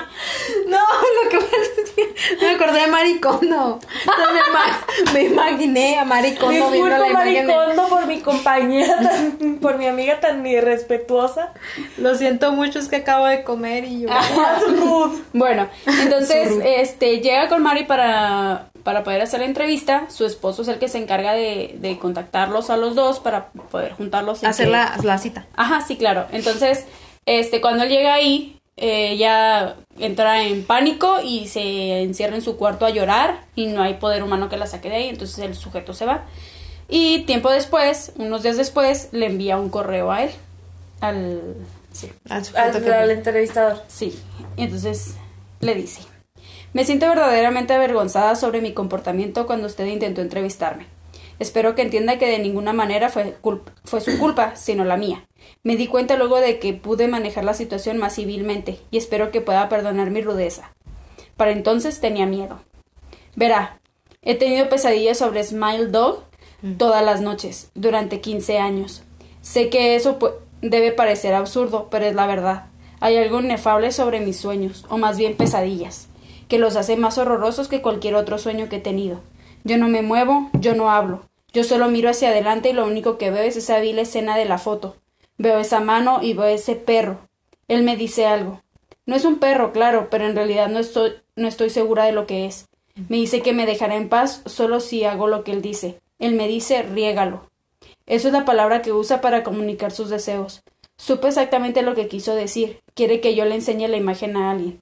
[0.67, 0.77] No,
[1.23, 3.79] lo que pasa es que me acordé de Maricondo.
[3.99, 7.09] Entonces me, ima- me imaginé a Maricondo viendo la.
[7.09, 11.53] Maricondo, por mi compañera, tan- por mi amiga tan irrespetuosa.
[11.97, 14.09] Lo siento mucho, es que acabo de comer y yo...
[14.69, 15.21] Rude.
[15.33, 20.09] Bueno, entonces este llega con Mari para, para poder hacer la entrevista.
[20.09, 23.93] Su esposo es el que se encarga de, de contactarlos a los dos para poder
[23.93, 24.43] juntarlos.
[24.43, 25.45] y Hacer que- la, la cita.
[25.55, 26.25] Ajá, sí, claro.
[26.31, 26.85] Entonces,
[27.25, 32.57] este, cuando él llega ahí, eh, ella entra en pánico y se encierra en su
[32.57, 35.55] cuarto a llorar y no hay poder humano que la saque de ahí, entonces el
[35.55, 36.23] sujeto se va.
[36.89, 40.31] Y tiempo después, unos días después, le envía un correo a él.
[41.01, 41.55] Al...
[41.91, 42.11] Sí.
[42.29, 43.81] Al sujeto Al, que- al entrevistador.
[43.87, 44.19] Sí,
[44.57, 45.13] y entonces
[45.59, 46.01] le dice,
[46.73, 50.87] me siento verdaderamente avergonzada sobre mi comportamiento cuando usted intentó entrevistarme.
[51.39, 53.35] Espero que entienda que de ninguna manera fue,
[53.83, 55.25] fue su culpa, sino la mía.
[55.63, 59.41] Me di cuenta luego de que pude manejar la situación más civilmente y espero que
[59.41, 60.73] pueda perdonar mi rudeza.
[61.37, 62.61] Para entonces tenía miedo.
[63.35, 63.79] Verá,
[64.21, 66.23] he tenido pesadillas sobre Smile Dog
[66.77, 69.03] todas las noches, durante 15 años.
[69.41, 70.17] Sé que eso
[70.61, 72.67] debe parecer absurdo, pero es la verdad.
[72.99, 76.07] Hay algo inefable sobre mis sueños, o más bien pesadillas,
[76.47, 79.21] que los hace más horrorosos que cualquier otro sueño que he tenido.
[79.63, 81.21] Yo no me muevo, yo no hablo.
[81.53, 84.45] Yo solo miro hacia adelante y lo único que veo es esa vil escena de
[84.45, 84.95] la foto.
[85.37, 87.19] Veo esa mano y veo ese perro.
[87.67, 88.61] Él me dice algo.
[89.05, 92.25] No es un perro, claro, pero en realidad no estoy, no estoy segura de lo
[92.25, 92.67] que es.
[93.09, 95.99] Me dice que me dejará en paz solo si hago lo que él dice.
[96.19, 97.49] Él me dice riégalo.
[98.05, 100.63] Eso es la palabra que usa para comunicar sus deseos.
[100.97, 102.81] Supe exactamente lo que quiso decir.
[102.93, 104.81] Quiere que yo le enseñe la imagen a alguien.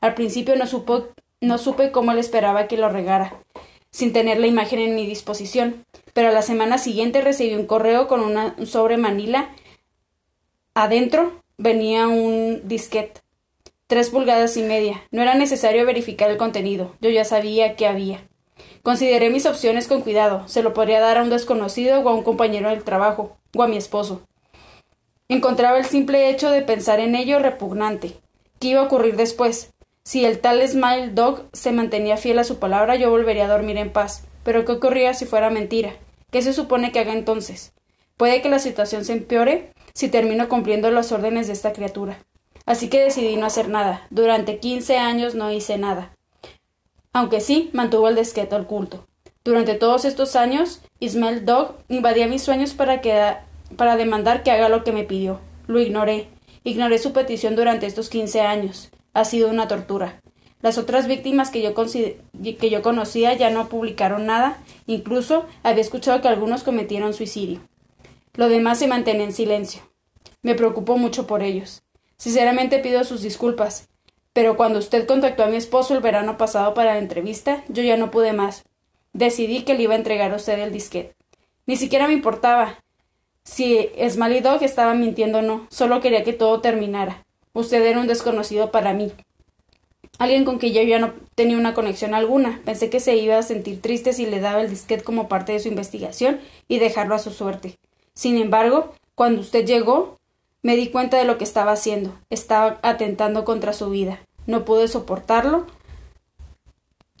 [0.00, 1.08] Al principio no, supo,
[1.40, 3.42] no supe cómo él esperaba que lo regara,
[3.90, 5.84] sin tener la imagen en mi disposición,
[6.14, 9.50] pero a la semana siguiente recibí un correo con una, un sobre Manila.
[10.74, 13.20] Adentro venía un disquete.
[13.86, 15.02] Tres pulgadas y media.
[15.10, 16.94] No era necesario verificar el contenido.
[17.00, 18.26] Yo ya sabía qué había.
[18.82, 20.46] Consideré mis opciones con cuidado.
[20.46, 23.68] Se lo podría dar a un desconocido o a un compañero del trabajo, o a
[23.68, 24.22] mi esposo.
[25.28, 28.12] Encontraba el simple hecho de pensar en ello repugnante.
[28.58, 29.72] ¿Qué iba a ocurrir después?
[30.10, 33.76] Si el tal Smile Dog se mantenía fiel a su palabra, yo volvería a dormir
[33.76, 34.24] en paz.
[34.42, 35.92] Pero ¿qué ocurría si fuera mentira?
[36.32, 37.72] ¿Qué se supone que haga entonces?
[38.16, 42.18] Puede que la situación se empeore si termino cumpliendo las órdenes de esta criatura.
[42.66, 44.04] Así que decidí no hacer nada.
[44.10, 46.10] Durante quince años no hice nada.
[47.12, 49.06] Aunque sí, mantuvo el disquete oculto.
[49.44, 53.36] Durante todos estos años, Ismael Dog invadía mis sueños para, que,
[53.76, 55.38] para demandar que haga lo que me pidió.
[55.68, 56.26] Lo ignoré.
[56.64, 58.90] Ignoré su petición durante estos quince años.
[59.12, 60.20] Ha sido una tortura.
[60.62, 66.20] Las otras víctimas que yo, que yo conocía ya no publicaron nada, incluso había escuchado
[66.20, 67.60] que algunos cometieron suicidio.
[68.34, 69.82] Lo demás se mantiene en silencio.
[70.42, 71.82] Me preocupo mucho por ellos.
[72.16, 73.88] Sinceramente pido sus disculpas,
[74.32, 77.96] pero cuando usted contactó a mi esposo el verano pasado para la entrevista, yo ya
[77.96, 78.64] no pude más.
[79.12, 81.16] Decidí que le iba a entregar a usted el disquete.
[81.66, 82.78] Ni siquiera me importaba
[83.42, 87.26] si Smiley Dog estaba mintiendo o no, solo quería que todo terminara.
[87.52, 89.12] Usted era un desconocido para mí.
[90.18, 92.60] Alguien con quien yo ya no tenía una conexión alguna.
[92.64, 95.60] Pensé que se iba a sentir triste si le daba el disquete como parte de
[95.60, 97.78] su investigación y dejarlo a su suerte.
[98.12, 100.18] Sin embargo, cuando usted llegó,
[100.62, 102.12] me di cuenta de lo que estaba haciendo.
[102.28, 104.20] Estaba atentando contra su vida.
[104.46, 105.66] No pude soportarlo.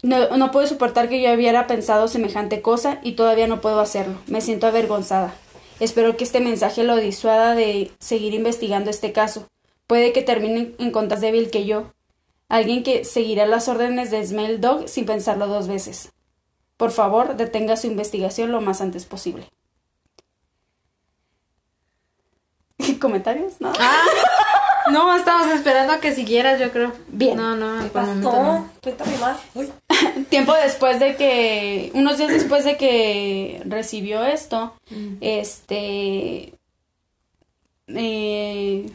[0.02, 4.18] No, no pude soportar que yo hubiera pensado semejante cosa y todavía no puedo hacerlo.
[4.26, 5.34] Me siento avergonzada.
[5.78, 9.46] Espero que este mensaje lo disuada de seguir investigando este caso.
[9.90, 11.90] Puede que termine en contas débil que yo.
[12.48, 16.12] Alguien que seguirá las órdenes de Smell Dog sin pensarlo dos veces.
[16.76, 19.48] Por favor, detenga su investigación lo más antes posible.
[23.00, 23.54] ¿Comentarios?
[23.60, 23.72] ¿No?
[23.80, 24.04] Ah,
[24.92, 26.92] no, estábamos esperando a que siguieras, yo creo.
[27.08, 27.36] Bien.
[27.36, 28.42] No, no, ¿Qué por momento pasó?
[28.44, 28.70] no.
[28.82, 29.38] Cuéntame más.
[29.54, 29.68] Uy.
[30.30, 35.16] Tiempo después de que, unos días después de que recibió esto, Mm.
[35.20, 36.54] este,
[37.88, 38.86] eh,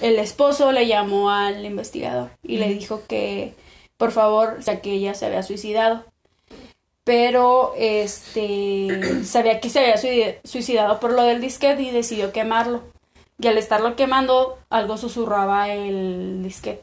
[0.00, 3.54] el esposo le llamó al investigador y le dijo que,
[3.96, 6.04] por favor, ya que ella se había suicidado.
[7.04, 12.82] Pero este sabía que se había sui- suicidado por lo del disquete y decidió quemarlo.
[13.38, 16.82] Y al estarlo quemando, algo susurraba el disquete.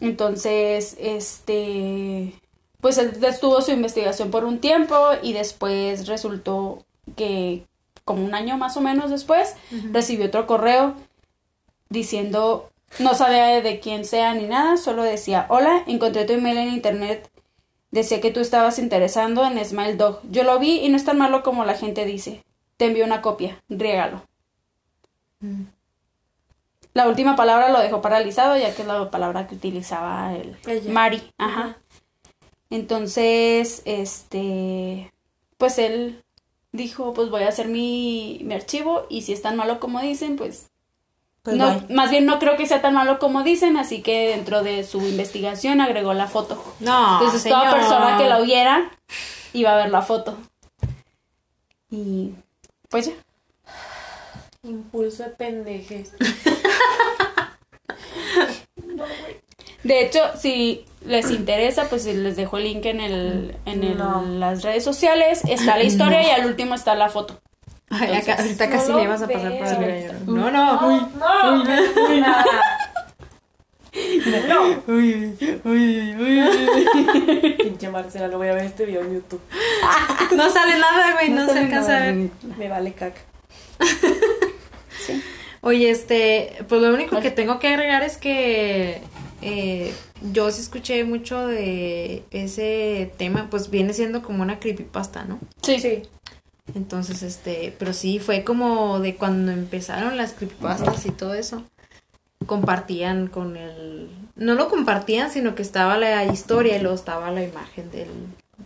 [0.00, 2.32] Entonces, este,
[2.80, 6.84] pues él detuvo su investigación por un tiempo y después resultó
[7.16, 7.64] que
[8.04, 9.54] como un año más o menos después
[9.92, 10.94] recibió otro correo
[11.90, 16.68] diciendo no sabía de quién sea ni nada, solo decía, hola, encontré tu email en
[16.68, 17.30] internet,
[17.90, 20.20] decía que tú estabas interesando en Smile Dog.
[20.30, 22.42] Yo lo vi y no es tan malo como la gente dice.
[22.76, 24.22] Te envío una copia, riégalo.
[26.94, 30.92] La última palabra lo dejó paralizado, ya que es la palabra que utilizaba el Ella.
[30.92, 31.22] Mari.
[31.38, 31.78] Ajá.
[32.70, 35.12] Entonces, este,
[35.58, 36.24] pues él
[36.72, 40.36] dijo, pues voy a hacer mi, mi archivo y si es tan malo como dicen,
[40.36, 40.69] pues,
[41.42, 41.94] Pues no, bye.
[41.94, 44.98] más bien no creo que sea tan malo como dicen, así que dentro de su
[45.00, 46.62] investigación agregó la foto.
[46.80, 48.90] No, Entonces toda persona que la oyera
[49.54, 50.36] iba a ver la foto.
[51.90, 52.32] Y
[52.90, 53.12] pues ya.
[54.62, 56.12] Impulso de pendejes.
[59.82, 64.22] De hecho, si les interesa, pues les dejo el link en el, en el- No.
[64.26, 65.40] las redes sociales.
[65.48, 67.40] Está la historia y al último está la foto.
[67.90, 70.18] Ay, acá- ahorita no casi lo le ibas a pasar por regaño.
[70.26, 70.80] No, no.
[70.80, 72.44] No, no, no, nada.
[74.48, 74.82] No.
[77.58, 79.40] Pinche Marcela, no voy a ver este video en YouTube.
[80.36, 82.28] No sale nada, güey, no, se sale alcanza a ver.
[82.58, 83.20] Me vale caca.
[85.62, 89.02] Oye, este, pues lo único que tengo que agregar es que
[89.42, 89.92] eh,
[90.32, 95.38] yo sí escuché mucho de ese tema, pues viene siendo como una creepypasta, ¿no?
[95.62, 96.02] Sí, Sí.
[96.74, 101.64] Entonces, este, pero sí fue como de cuando empezaron las creepypastas y todo eso.
[102.46, 104.08] Compartían con el...
[104.36, 108.08] No lo compartían, sino que estaba la historia y luego estaba la imagen del,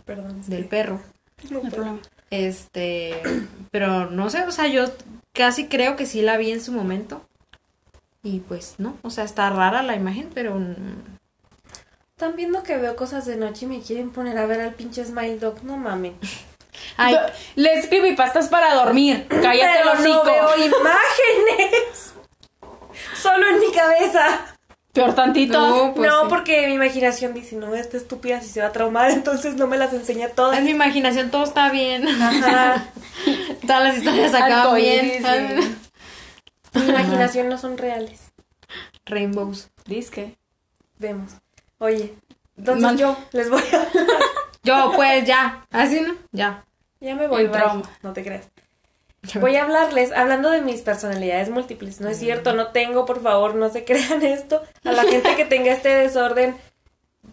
[0.05, 0.41] Perdón.
[0.69, 1.01] perro.
[1.49, 1.99] no hay problema.
[2.31, 3.21] Este,
[3.71, 4.85] pero no sé, o sea, yo
[5.33, 7.21] casi creo que sí la vi en su momento.
[8.23, 10.59] Y pues no, o sea, está rara la imagen, pero
[12.15, 15.05] Están viendo que veo cosas de noche y me quieren poner a ver al pinche
[15.05, 15.63] Smile Dog.
[15.63, 16.13] No mames.
[16.97, 17.15] ay,
[17.55, 19.27] Les creepypastas para dormir.
[19.29, 22.13] Cállate Pero los no veo imágenes.
[23.21, 24.55] Solo en mi cabeza.
[24.93, 25.59] Peor tantito.
[25.59, 26.27] no, pues no, sí.
[26.29, 29.77] porque mi imaginación dice, no, esta estúpida si se va a traumar, entonces no me
[29.77, 30.57] las enseña todas.
[30.57, 32.07] en mi imaginación todo está bien.
[32.07, 32.85] Ajá.
[33.61, 35.23] Todas las historias acaban bien.
[35.23, 35.75] sí.
[36.79, 38.31] Mi imaginación no son reales.
[39.05, 39.69] Rainbows.
[39.85, 40.37] Disque.
[40.97, 41.31] Vemos.
[41.79, 42.13] Oye,
[42.57, 43.87] entonces Man- yo les voy a...
[44.65, 46.63] Yo, pues ya, así no, ya.
[46.99, 47.83] ya me voy, trauma.
[48.03, 48.47] No te creas.
[49.41, 51.99] Voy a hablarles, hablando de mis personalidades múltiples.
[51.99, 54.61] No es cierto, no tengo, por favor, no se crean esto.
[54.83, 56.55] A la gente que tenga este desorden,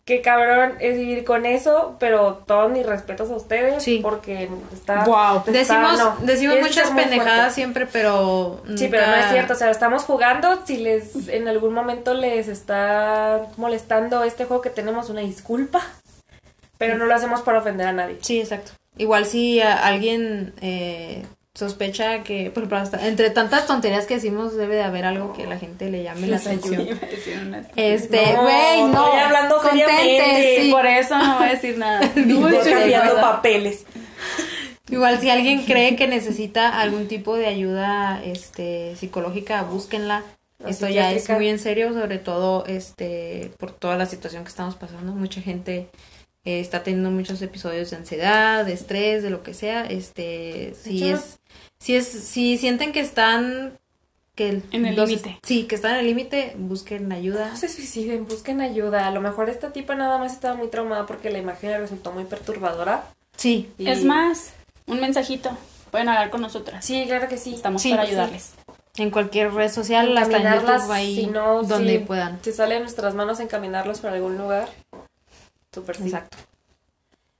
[0.06, 4.00] que cabrón es vivir con eso, pero todos mis respetos a ustedes, Sí.
[4.02, 5.04] porque está...
[5.04, 5.38] Guau.
[5.40, 6.16] está- Decimos, no.
[6.26, 8.62] decimos muchas pendejadas siempre, pero.
[8.74, 12.14] Sí, pero no es nunca- cierto, o sea, estamos jugando, si les en algún momento
[12.14, 15.82] les está molestando este juego que tenemos, una disculpa,
[16.86, 18.16] pero no lo hacemos para ofender a nadie.
[18.20, 18.72] Sí, exacto.
[18.98, 24.74] Igual si alguien eh, sospecha que, por ejemplo, hasta- entre tantas tonterías que decimos, debe
[24.76, 26.88] de haber algo que la gente le llame la atención.
[27.76, 29.06] Este, No, güey, no.
[29.06, 30.62] estoy hablando contente, seriamente.
[30.62, 30.70] sí.
[30.70, 32.00] Por eso no voy a decir nada.
[32.14, 33.20] Sí, cambiando ¿verdad?
[33.36, 33.84] papeles.
[34.90, 40.22] Igual si alguien cree que necesita algún tipo de ayuda este psicológica, búsquenla.
[40.58, 44.50] La Esto ya es muy en serio, sobre todo este por toda la situación que
[44.50, 45.12] estamos pasando.
[45.12, 45.88] Mucha gente
[46.44, 49.84] eh, está teniendo muchos episodios de ansiedad, de estrés, de lo que sea.
[49.86, 51.38] Este, si hecho, es,
[51.78, 53.78] si es, si sienten que están
[54.34, 55.38] que el- En el límite.
[55.42, 57.50] Sí, que están en el límite, busquen ayuda.
[57.50, 59.06] No se suiciden, busquen ayuda.
[59.06, 62.12] A lo mejor esta tipa nada más estaba muy traumada porque la imagen le resultó
[62.12, 63.04] muy perturbadora.
[63.36, 64.52] Sí, y- Es más,
[64.86, 65.50] un mensajito.
[65.90, 66.82] Pueden hablar con nosotras.
[66.84, 67.54] Sí, claro que sí.
[67.54, 68.08] Estamos Sí, para sí.
[68.10, 68.52] ayudarles.
[68.98, 72.38] en cualquier red social, hasta en Encaminarlas, YouTube ahí si no, donde sí, puedan.
[72.42, 74.68] Si sale en nuestras manos encaminarlos para algún lugar.
[75.72, 76.04] Súper sí.
[76.04, 76.36] Exacto.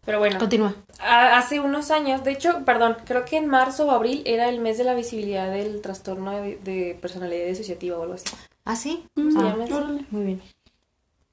[0.05, 0.75] Pero bueno, Continúa.
[0.99, 4.77] hace unos años, de hecho, perdón, creo que en marzo o abril era el mes
[4.79, 8.27] de la visibilidad del trastorno de, de personalidad disociativa o algo así.
[8.65, 9.05] ¿Ah, sí?
[9.15, 9.73] Mm, Ah, llama así.
[9.73, 10.05] órale.
[10.11, 10.43] muy bien.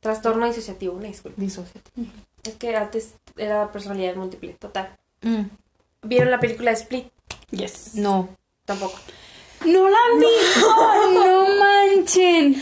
[0.01, 1.41] Trastorno disociativo, una disculpa.
[1.41, 1.89] Disociate.
[2.43, 4.95] Es que antes era personalidad múltiple, total.
[5.23, 5.41] Mm.
[6.03, 7.07] ¿Vieron la película de Split?
[7.51, 7.95] Yes.
[7.95, 8.29] No.
[8.65, 8.97] Tampoco.
[9.65, 11.11] No la han visto.
[11.13, 12.61] no manchen.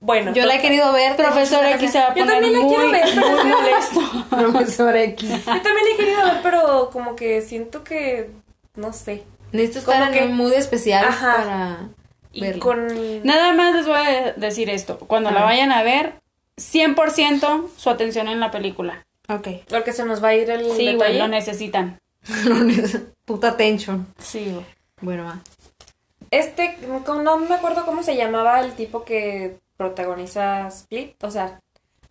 [0.00, 1.16] Bueno, Yo la he querido ver.
[1.16, 4.00] Profesor X se va a Yo poner también la muy, quiero ver, pero muy molesto.
[4.30, 5.28] Profesor X.
[5.30, 8.30] Yo también la he querido ver, pero como que siento que,
[8.74, 9.24] no sé.
[9.52, 11.36] Necesito Como en que- un mood especial Ajá.
[11.36, 11.88] para
[12.32, 12.60] Y verla.
[12.62, 13.24] con...
[13.24, 14.98] Nada más les voy a decir esto.
[14.98, 15.46] Cuando la Ajá.
[15.46, 16.14] vayan a ver,
[16.58, 19.06] 100% su atención en la película.
[19.28, 19.48] Ok.
[19.68, 21.98] Porque se nos va a ir el Sí, güey, lo necesitan.
[23.24, 24.06] Puta attention.
[24.18, 24.66] Sí, güey.
[25.00, 25.38] Bueno, va.
[26.30, 31.60] Este, no me acuerdo cómo se llamaba el tipo que protagoniza Split, o sea,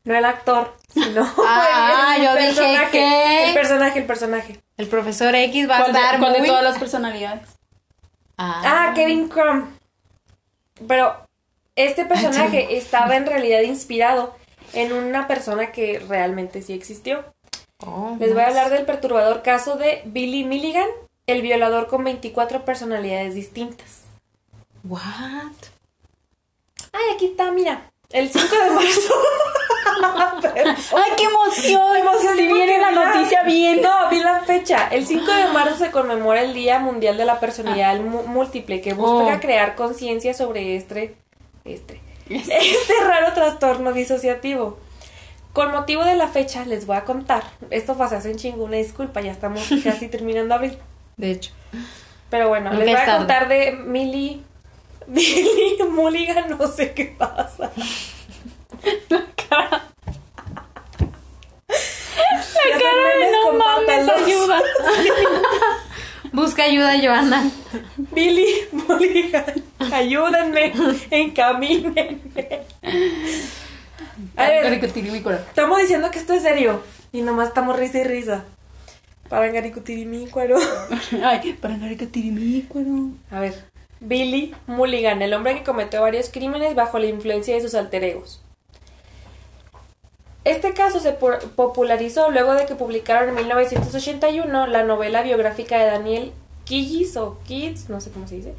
[0.04, 4.62] no el actor, sino Ah, yo dije personaje, que- el personaje, el personaje.
[4.78, 6.48] El profesor X va a ¿Cuál, de, estar de muy...
[6.48, 7.50] todas las personalidades?
[8.38, 9.68] Ah, Kevin Crumb.
[10.88, 11.16] Pero
[11.76, 14.36] este personaje estaba en realidad inspirado
[14.74, 17.24] en una persona que realmente sí existió.
[17.86, 20.88] Oh, Les voy a hablar del perturbador caso de Billy Milligan,
[21.28, 24.02] el violador con 24 personalidades distintas.
[24.84, 25.02] What?
[26.96, 27.90] Ay, aquí está, mira.
[28.12, 29.14] El 5 de marzo.
[30.96, 31.96] ¡Ay, qué emoción!
[31.98, 33.82] emoción, Si viene la noticia bien.
[33.82, 34.88] No, vi la fecha.
[34.92, 38.94] El 5 de marzo se conmemora el Día Mundial de la Personalidad Mu- Múltiple, que
[38.94, 39.40] busca Oh.
[39.40, 41.16] crear conciencia sobre este,
[41.66, 44.78] este, este raro trastorno disociativo.
[45.54, 47.44] Con motivo de la fecha, les voy a contar.
[47.70, 50.78] Esto pasa hace un chingo, una disculpa, ya estamos casi terminando abril.
[51.18, 51.52] De hecho.
[52.30, 54.42] Pero bueno, Nunca les voy a contar de Millie.
[55.08, 57.72] Millie Mulligan, no sé qué pasa.
[59.10, 59.84] La cara
[63.32, 64.62] No mames, ayuda.
[66.34, 67.50] Busca ayuda, Joana.
[67.98, 70.74] Billy Mulligan, ayúdenme,
[71.12, 72.62] encamínenme.
[74.36, 78.44] A ver, estamos diciendo que esto es serio y nomás estamos risa y risa.
[79.30, 80.58] Para Garicutirimícuaro.
[81.24, 83.12] Ay, para Garicutirimícuaro.
[83.32, 83.66] A ver,
[84.00, 88.42] Billy Mulligan, el hombre que cometió varios crímenes bajo la influencia de sus alter egos.
[90.44, 96.34] Este caso se popularizó luego de que publicaron en 1981 la novela biográfica de Daniel
[96.66, 98.54] Killis o Kids, no sé cómo se dice,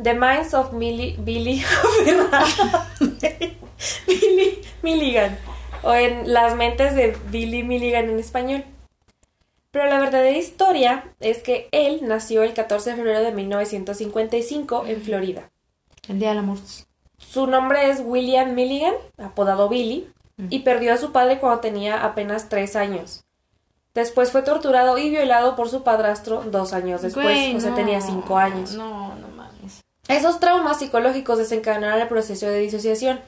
[0.00, 1.64] The Minds of Billy, Billy
[4.82, 5.38] Milligan,
[5.82, 8.64] o en Las mentes de Billy Milligan en español.
[9.76, 15.02] Pero la verdadera historia es que él nació el 14 de febrero de 1955 en
[15.02, 15.50] Florida.
[16.08, 16.56] El día del amor.
[17.18, 20.10] Su nombre es William Milligan, apodado Billy,
[20.48, 23.24] y perdió a su padre cuando tenía apenas tres años.
[23.92, 27.76] Después fue torturado y violado por su padrastro dos años después, Güey, o sea, no.
[27.76, 28.72] tenía cinco años.
[28.72, 29.84] No, no mames.
[30.08, 33.20] Esos traumas psicológicos desencadenaron el proceso de disociación.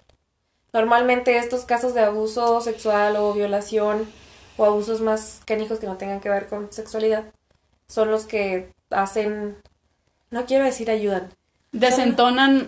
[0.72, 4.08] Normalmente estos casos de abuso sexual o violación
[4.58, 7.24] o abusos más canijos que no tengan que ver con sexualidad
[7.88, 9.56] son los que hacen,
[10.30, 11.30] no quiero decir ayudan,
[11.72, 12.66] Desentonan.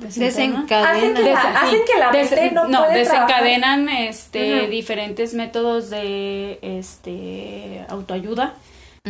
[0.00, 0.90] Desencadena.
[0.90, 5.90] Hacen que la- Desen- hacen que la mente desen- no puede desencadenan este diferentes métodos
[5.90, 8.54] de este autoayuda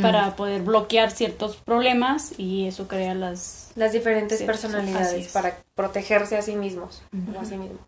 [0.03, 5.33] para poder bloquear ciertos problemas y eso crea las las diferentes personalidades es.
[5.33, 7.03] para protegerse a sí mismos
[7.37, 7.79] o a sí mismo.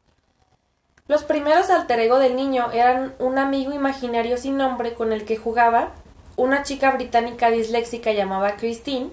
[1.12, 5.36] Los primeros alter ego del niño eran un amigo imaginario sin nombre con el que
[5.36, 5.90] jugaba,
[6.36, 9.10] una chica británica disléxica llamada Christine,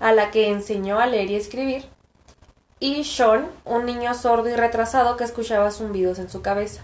[0.00, 1.84] a la que enseñó a leer y escribir,
[2.80, 6.82] y Sean, un niño sordo y retrasado que escuchaba zumbidos en su cabeza.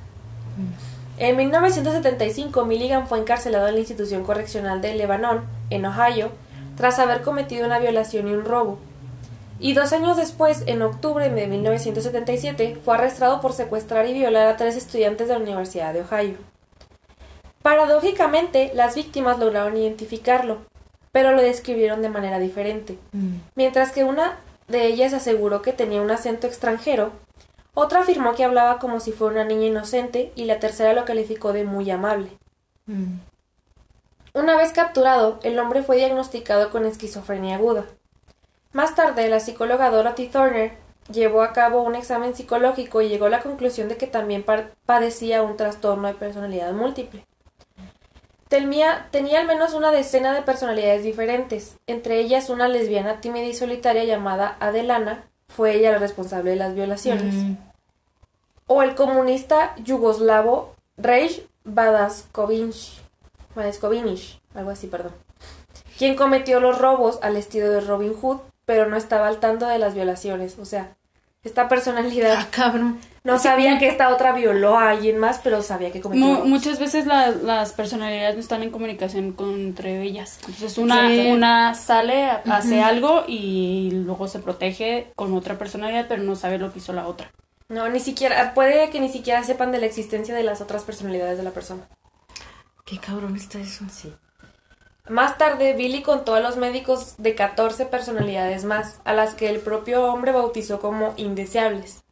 [1.19, 6.31] En 1975, Milligan fue encarcelado en la institución correccional de Lebanon, en Ohio,
[6.77, 8.79] tras haber cometido una violación y un robo.
[9.59, 14.57] Y dos años después, en octubre de 1977, fue arrestado por secuestrar y violar a
[14.57, 16.37] tres estudiantes de la Universidad de Ohio.
[17.63, 20.59] Paradójicamente, las víctimas lograron identificarlo,
[21.11, 22.99] pero lo describieron de manera diferente.
[23.13, 23.37] Mm.
[23.55, 24.39] Mientras que una
[24.69, 27.13] de ellas aseguró que tenía un acento extranjero,
[27.75, 31.53] otra afirmó que hablaba como si fuera una niña inocente y la tercera lo calificó
[31.53, 32.29] de muy amable.
[32.87, 33.19] Mm.
[34.35, 37.87] Una vez capturado, el hombre fue diagnosticado con esquizofrenia aguda.
[38.77, 40.73] Más tarde, la psicóloga Dorothy Thorner
[41.11, 44.67] llevó a cabo un examen psicológico y llegó a la conclusión de que también pa-
[44.85, 47.25] padecía un trastorno de personalidad múltiple.
[48.49, 53.55] Tenía, tenía al menos una decena de personalidades diferentes, entre ellas una lesbiana tímida y
[53.55, 57.55] solitaria llamada Adelana, fue ella la responsable de las violaciones, Mm.
[58.67, 63.01] o el comunista yugoslavo Rej Badaskovich,
[63.55, 65.13] Badaskovich, algo así, perdón,
[65.97, 69.79] quien cometió los robos al estilo de Robin Hood, pero no estaba al tanto de
[69.79, 70.95] las violaciones, o sea,
[71.45, 72.99] esta personalidad Ah, cabrón.
[73.23, 76.81] no sabía que esta otra violó a alguien más, pero sabía que cometió Mu- muchas
[76.81, 80.39] veces la- las personalidades no están en comunicación entre ellas.
[80.41, 81.29] Entonces una, Sí.
[81.31, 86.73] una sale, hace algo y luego se protege con otra personalidad, pero no sabe lo
[86.73, 87.31] que hizo la otra.
[87.69, 91.39] No, ni siquiera, puede que ni siquiera sepan de la existencia de las otras personalidades
[91.39, 91.83] de la persona.
[92.85, 93.85] Qué cabrón está eso.
[93.91, 94.13] Sí.
[95.09, 99.61] Más tarde, Billy contó a los médicos de 14 personalidades más, a las que el
[99.61, 102.03] propio hombre bautizó como indeseables.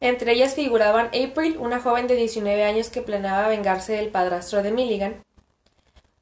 [0.00, 4.72] Entre ellas figuraban April, una joven de 19 años que planeaba vengarse del padrastro de
[4.72, 5.22] Milligan,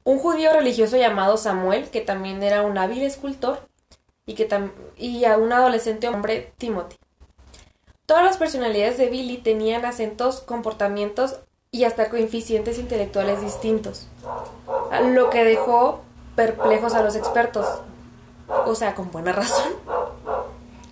[0.03, 3.67] un judío religioso llamado Samuel, que también era un hábil escultor,
[4.25, 6.95] y, a un adolescente hombre, Timothy.
[8.05, 11.39] Todas las personalidades de Billy tenían acentos, comportamientos
[11.73, 14.07] y hasta coeficientes intelectuales distintos,
[15.07, 16.01] lo que dejó
[16.35, 17.65] perplejos a los expertos,
[18.47, 19.73] o sea, con buena razón.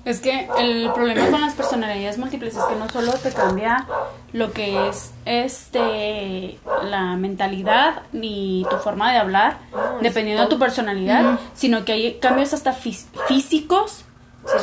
[0.05, 3.86] Es que el problema con las personalidades múltiples es que no solo te cambia
[4.34, 9.59] lo que es este la mentalidad ni tu forma de hablar,
[10.01, 14.05] dependiendo de tu personalidad, sino que hay cambios hasta físicos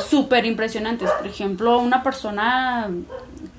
[0.09, 1.11] súper impresionantes.
[1.11, 2.91] Por ejemplo, una persona,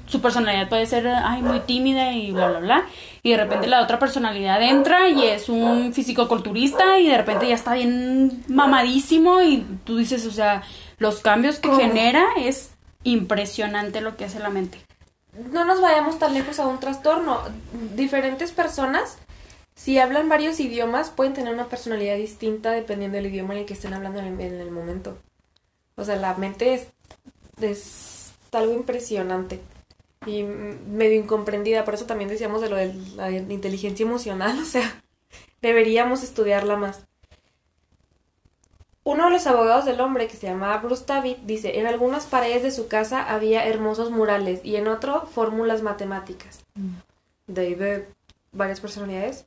[0.08, 2.86] su personalidad puede ser ay, muy tímida y bla, bla, bla.
[3.24, 7.56] Y de repente la otra personalidad entra y es un físico-culturista y de repente ya
[7.56, 10.64] está bien mamadísimo y tú dices, o sea,
[10.98, 12.72] los cambios que genera es
[13.04, 14.80] impresionante lo que hace la mente.
[15.52, 17.40] No nos vayamos tan lejos a un trastorno.
[17.96, 19.18] Diferentes personas,
[19.76, 23.74] si hablan varios idiomas, pueden tener una personalidad distinta dependiendo del idioma en el que
[23.74, 25.18] estén hablando en el, momento.
[26.00, 26.88] O sea, la mente es,
[27.62, 29.60] es algo impresionante
[30.26, 31.86] y medio incomprendida.
[31.86, 34.58] Por eso también decíamos de lo de la inteligencia emocional.
[34.62, 35.02] O sea,
[35.62, 37.06] deberíamos estudiarla más.
[39.04, 42.62] Uno de los abogados del hombre, que se llamaba Bruce David, dice, en algunas paredes
[42.62, 46.64] de su casa había hermosos murales y en otro fórmulas matemáticas.
[46.76, 46.98] Mm.
[47.48, 48.08] De ahí de
[48.52, 49.46] varias personalidades.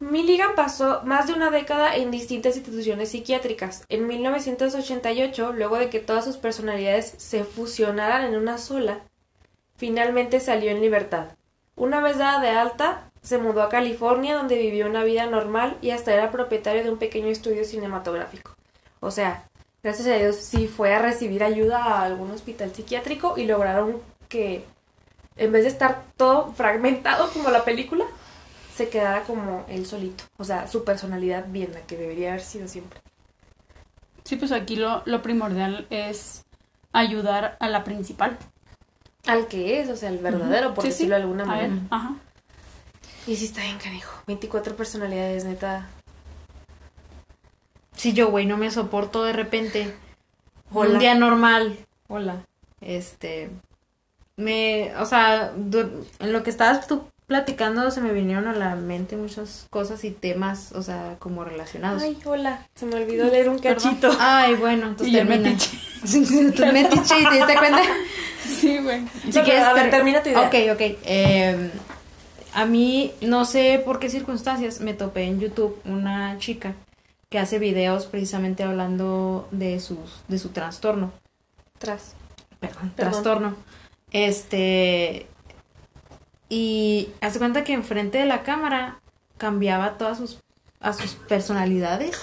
[0.00, 3.84] Milligan pasó más de una década en distintas instituciones psiquiátricas.
[3.88, 9.00] En 1988, luego de que todas sus personalidades se fusionaran en una sola,
[9.76, 11.30] finalmente salió en libertad.
[11.74, 15.90] Una vez dada de alta, se mudó a California donde vivió una vida normal y
[15.90, 18.56] hasta era propietario de un pequeño estudio cinematográfico.
[19.00, 19.48] O sea,
[19.82, 24.64] gracias a Dios sí fue a recibir ayuda a algún hospital psiquiátrico y lograron que
[25.36, 28.04] en vez de estar todo fragmentado como la película,
[28.78, 30.22] se quedara como él solito.
[30.36, 33.00] O sea, su personalidad bien, la que debería haber sido siempre.
[34.22, 36.44] Sí, pues aquí lo, lo primordial es
[36.92, 38.38] ayudar a la principal.
[39.26, 41.74] Al que es, o sea, el verdadero, por decirlo de alguna manera.
[41.90, 42.14] Ajá.
[43.26, 44.22] Y sí está bien, canijo.
[44.28, 45.88] 24 personalidades, neta.
[47.96, 49.92] Si yo, güey, no me soporto de repente.
[50.70, 51.76] Un día normal.
[52.06, 52.46] Hola.
[52.80, 53.50] Este.
[54.36, 54.94] Me.
[54.98, 59.66] O sea, en lo que estabas tú platicando se me vinieron a la mente muchas
[59.70, 62.02] cosas y temas, o sea, como relacionados.
[62.02, 62.66] Ay, hola.
[62.74, 64.10] Se me olvidó leer un cachito.
[64.18, 65.50] Ay, bueno, entonces y termina.
[65.50, 65.56] Me
[66.50, 67.82] tú me y te diste cuenta.
[68.44, 69.06] Sí, güey.
[69.24, 70.40] Si quieres, a ver, termina tu idea.
[70.40, 70.80] Ok, ok.
[71.04, 71.70] Eh,
[72.54, 76.74] a mí, no sé por qué circunstancias, me topé en YouTube una chica
[77.28, 81.12] que hace videos precisamente hablando de sus de su trastorno.
[81.78, 82.14] Tras.
[82.58, 83.54] Perdón, trastorno.
[84.12, 85.26] Este
[86.48, 89.00] y hace cuenta que enfrente de la cámara
[89.36, 90.38] cambiaba todas sus
[90.80, 92.20] a sus personalidades.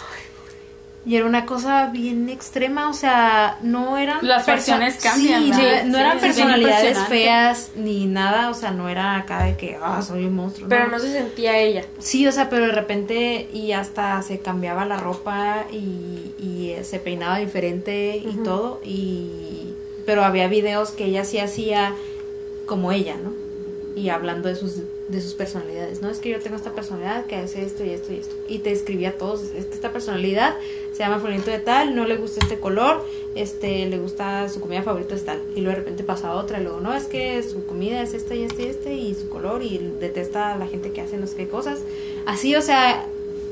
[1.08, 4.26] Y era una cosa bien extrema, o sea, no eran...
[4.28, 5.92] Las versiones cambian.
[5.92, 10.26] no, eran personalidades feas ni nada, o sea, no era acá de que, ah, soy
[10.26, 10.68] un monstruo.
[10.68, 10.98] Pero no.
[10.98, 11.86] se sentía ella.
[12.00, 16.84] Sí, o sea, pero de repente y hasta se cambiaba la ropa y, y eh,
[16.84, 18.82] se peinaba diferente y todo.
[18.84, 19.76] y
[20.08, 21.94] Pero había videos que ella sí hacía
[22.66, 23.45] como ella, ¿no?
[23.96, 26.10] Y hablando de sus de sus personalidades, ¿no?
[26.10, 28.36] Es que yo tengo esta personalidad que hace esto y esto y esto.
[28.48, 30.56] Y te escribía a todos, es que esta personalidad
[30.94, 33.04] se llama fulanito de tal, no le gusta este color,
[33.36, 35.42] este, le gusta su comida favorita es tal.
[35.56, 38.34] Y luego de repente pasa otra, y luego, no, es que su comida es esta
[38.34, 41.28] y este y este, y su color, y detesta a la gente que hace no
[41.28, 41.80] sé qué cosas.
[42.26, 43.06] Así, o sea,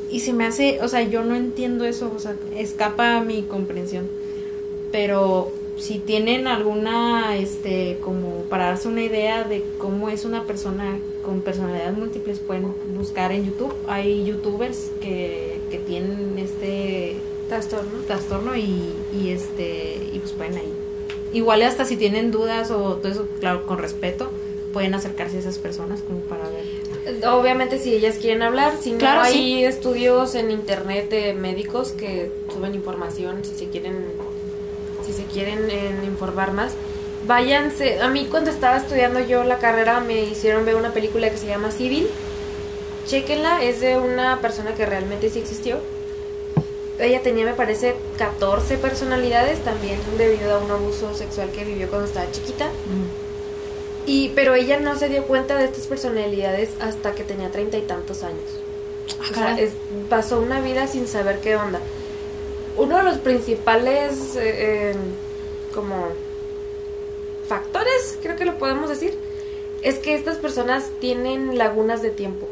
[0.10, 4.08] y se me hace, o sea, yo no entiendo eso, o sea, escapa mi comprensión.
[4.92, 10.98] Pero si tienen alguna, este, como para darse una idea de cómo es una persona
[11.26, 13.74] con personalidades múltiples, pueden buscar en YouTube.
[13.88, 17.18] Hay youtubers que, que tienen este
[17.50, 20.74] trastorno, trastorno y, y, este, y pues pueden ahí.
[21.34, 24.30] Igual hasta si tienen dudas o todo eso, claro, con respeto,
[24.74, 27.28] pueden acercarse a esas personas como para ver.
[27.28, 32.74] Obviamente si ellas quieren hablar, si no hay estudios en internet de médicos que suben
[32.76, 34.13] información si se quieren
[35.34, 36.74] si se quieren informar más,
[37.28, 38.02] váyanse.
[38.02, 41.48] A mí cuando estaba estudiando yo la carrera me hicieron ver una película que se
[41.48, 42.08] llama Civil.
[43.08, 45.78] Chequenla, es de una persona que realmente sí existió.
[47.00, 52.08] Ella tenía, me parece, 14 personalidades también debido a un abuso sexual que vivió cuando
[52.08, 52.70] estaba chiquita.
[54.06, 57.82] Y, pero ella no se dio cuenta de estas personalidades hasta que tenía treinta y
[57.82, 58.46] tantos años.
[59.20, 59.58] o sea,
[60.10, 61.80] pasó una vida sin saber qué onda
[62.78, 64.94] uno de los principales eh,
[65.74, 66.08] como
[67.48, 69.14] factores, creo que lo podemos decir,
[69.82, 72.48] es que estas personas tienen lagunas de tiempo.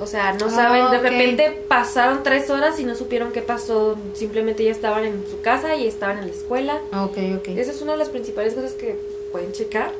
[0.00, 3.96] O sea, no Ah, saben, de repente pasaron tres horas y no supieron qué pasó.
[4.14, 6.80] Simplemente ya estaban en su casa y estaban en la escuela.
[6.92, 7.48] Ok, ok.
[7.48, 8.94] Esa es una de las principales cosas que
[9.32, 9.90] pueden checar.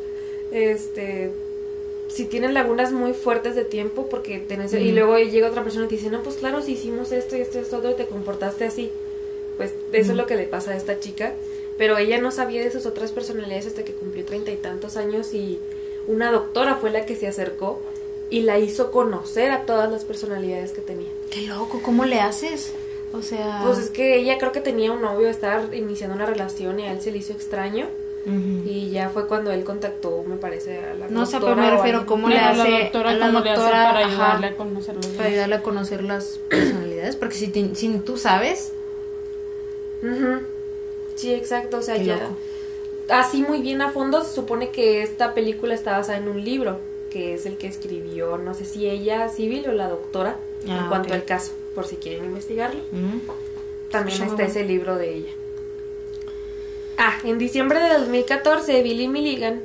[0.53, 1.33] Este,
[2.09, 5.89] si tienen lagunas muy fuertes de tiempo, porque tenés, y luego llega otra persona y
[5.89, 8.67] te dice, no, pues claro, si hicimos esto y esto y esto otro te comportaste
[8.67, 8.93] así.
[9.57, 11.33] Pues eso es lo que le pasa a esta chica.
[11.79, 15.33] Pero ella no sabía de sus otras personalidades hasta que cumplió treinta y tantos años
[15.33, 15.61] y
[16.07, 17.81] una doctora fue la que se acercó
[18.31, 21.09] y la hizo conocer a todas las personalidades que tenía.
[21.31, 22.73] Qué loco, ¿cómo le haces?
[23.13, 23.63] O sea...
[23.65, 26.93] Pues es que ella creo que tenía un novio, estaba iniciando una relación y a
[26.93, 27.87] él se le hizo extraño.
[28.67, 31.77] Y ya fue cuando él contactó, me parece, a la No sé, doctora pero me
[31.77, 34.09] refiero cómo le a la hace doctora, a la cómo le hace doctora, para ajá,
[34.09, 38.73] ayudarle a conocer los para ayudarle a conocer las personalidades, porque si, si tú sabes,
[40.03, 40.43] Ujú.
[41.19, 42.15] Sí, exacto, o sea, Qué ya...
[42.17, 42.37] loco.
[43.11, 46.79] Así muy bien a fondo, se supone que esta película está basada en un libro,
[47.11, 50.37] que es el que escribió, no sé si ella, Civil o la doctora,
[50.69, 51.15] Ah, en cuanto ok.
[51.15, 52.81] al caso, por si quieren investigarlo.
[52.93, 55.31] mm, También está ese libro de ella.
[56.99, 59.63] Ah, en diciembre de 2014, Billy Milligan,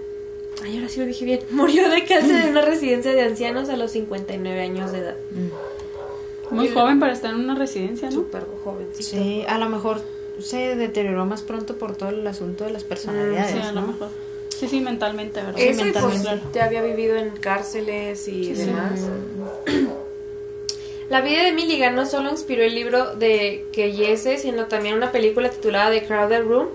[0.63, 3.75] ay, ahora sí lo dije bien, murió de cáncer en una residencia de ancianos a
[3.77, 5.15] los 59 años de edad.
[5.31, 6.55] mm.
[6.55, 8.15] Muy joven para estar en una residencia, ¿no?
[8.15, 9.03] Súper jovencito.
[9.09, 10.01] sí, a lo mejor
[10.39, 13.87] se deterioró más pronto por todo el asunto de las personalidades, Sí, a lo ¿no?
[13.87, 14.09] mejor.
[14.49, 15.59] Sí, sí, mentalmente, ¿verdad?
[15.59, 16.27] Eso y mentalmente.
[16.29, 18.63] pues ya había vivido en cárceles y Sí, sí.
[18.65, 18.99] demás.
[21.09, 25.49] La vida de Milligan no solo inspiró el libro de Keyese, sino también una película
[25.49, 26.69] titulada The Crowded Room,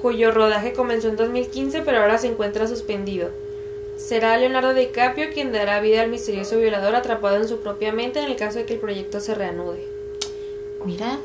[0.00, 3.30] cuyo rodaje comenzó en 2015 pero ahora se encuentra suspendido.
[3.96, 8.24] Será Leonardo DiCaprio quien dará vida al misterioso violador atrapado en su propia mente en
[8.26, 9.84] el caso de que el proyecto se reanude.
[10.84, 11.18] Mira,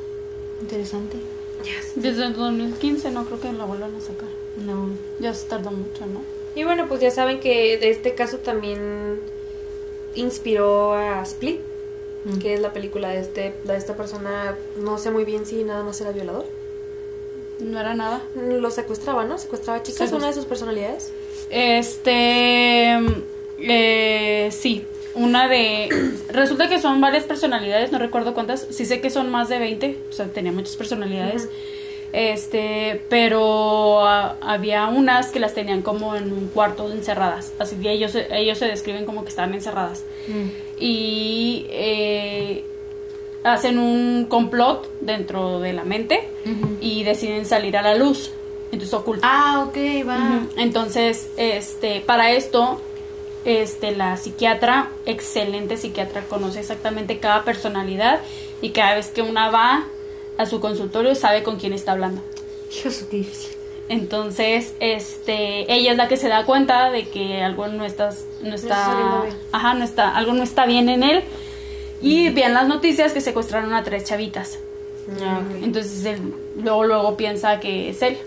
[0.61, 1.18] interesante.
[1.95, 4.30] Desde el 2015 no creo que la vuelvan a sacar.
[4.66, 4.89] No.
[5.20, 6.22] Ya se tardó mucho, ¿no?
[6.55, 9.20] Y bueno, pues ya saben que de este caso también
[10.16, 11.60] inspiró a Split,
[12.26, 12.39] Mm.
[12.39, 15.84] que es la película de este de esta persona, no sé muy bien si nada
[15.84, 16.45] más era violador.
[17.60, 18.22] No era nada.
[18.36, 19.38] Lo secuestraba, ¿no?
[19.38, 21.12] Secuestraba chicas, Secuest- una de sus personalidades.
[21.49, 22.97] Este.
[23.60, 24.86] eh, sí.
[25.18, 25.89] Una de.
[26.30, 28.68] Resulta que son varias personalidades, no recuerdo cuántas.
[28.70, 29.97] Sí sé que son más de 20.
[30.09, 31.49] O sea, tenía muchas personalidades.
[32.13, 33.01] Este.
[33.09, 37.53] Pero ah, había unas que las tenían como en un cuarto encerradas.
[37.59, 40.03] Así que ellos, ellos se describen como que estaban encerradas.
[40.28, 40.47] Mm.
[40.80, 41.65] Y.
[41.70, 42.63] eh,
[43.43, 46.30] hacen un complot dentro de la mente.
[46.80, 48.32] Y deciden salir a la luz.
[48.72, 49.30] Entonces ocultan.
[49.32, 50.41] Ah, ok, va.
[50.57, 52.82] Entonces, este, para esto,
[53.48, 58.20] este, la psiquiatra, excelente psiquiatra, conoce exactamente cada personalidad
[58.62, 59.86] y cada vez que una va
[60.38, 62.22] a su consultorio sabe con quién está hablando.
[63.10, 63.52] Dios.
[63.88, 68.10] Entonces, este, ella es la que se da cuenta de que algo no está,
[68.41, 69.24] no está
[69.54, 71.24] ajá, no está, algo no está bien en él.
[72.02, 74.60] Y vean las noticias que secuestraron a tres chavitas.
[75.22, 78.18] Ah, Entonces él luego luego piensa que es él.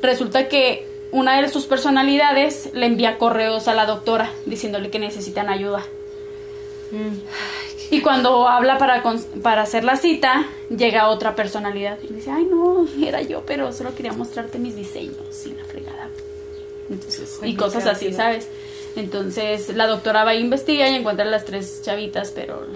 [0.00, 5.48] Resulta que una de sus personalidades le envía correos a la doctora diciéndole que necesitan
[5.48, 5.84] ayuda.
[6.90, 7.18] Mm.
[7.90, 9.02] Y cuando habla para,
[9.42, 10.46] para hacer la cita,
[10.76, 15.46] llega otra personalidad y dice, ay no, era yo, pero solo quería mostrarte mis diseños
[15.46, 16.08] y la fregada.
[16.90, 18.12] Entonces, y cosas así.
[18.12, 18.48] ¿sabes?
[18.96, 22.66] Entonces la doctora va a investigar y encuentra a las tres chavitas, pero...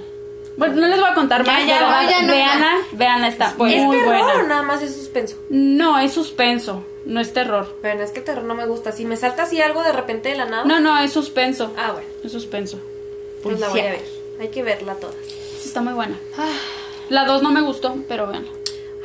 [0.57, 2.03] Bueno, no les voy a contar Ya, más, ya, ¿verdad?
[2.03, 4.35] no, ya, no, Veanla, veanla, está muy ¿Es terror buena.
[4.35, 5.37] o nada más es suspenso?
[5.49, 7.77] No, es suspenso, no es terror.
[7.83, 8.93] Pero es que terror no me gusta.
[8.93, 10.65] Si me salta así algo de repente de la nada.
[10.65, 11.73] No, no, es suspenso.
[11.79, 12.09] Ah, bueno.
[12.25, 12.79] Es suspenso.
[13.43, 14.05] Pues la voy a ver.
[14.41, 15.17] Hay que verla todas.
[15.27, 16.17] Sí, está muy buena.
[16.37, 16.49] Ah,
[17.09, 18.47] La 2 no me gustó, pero vean.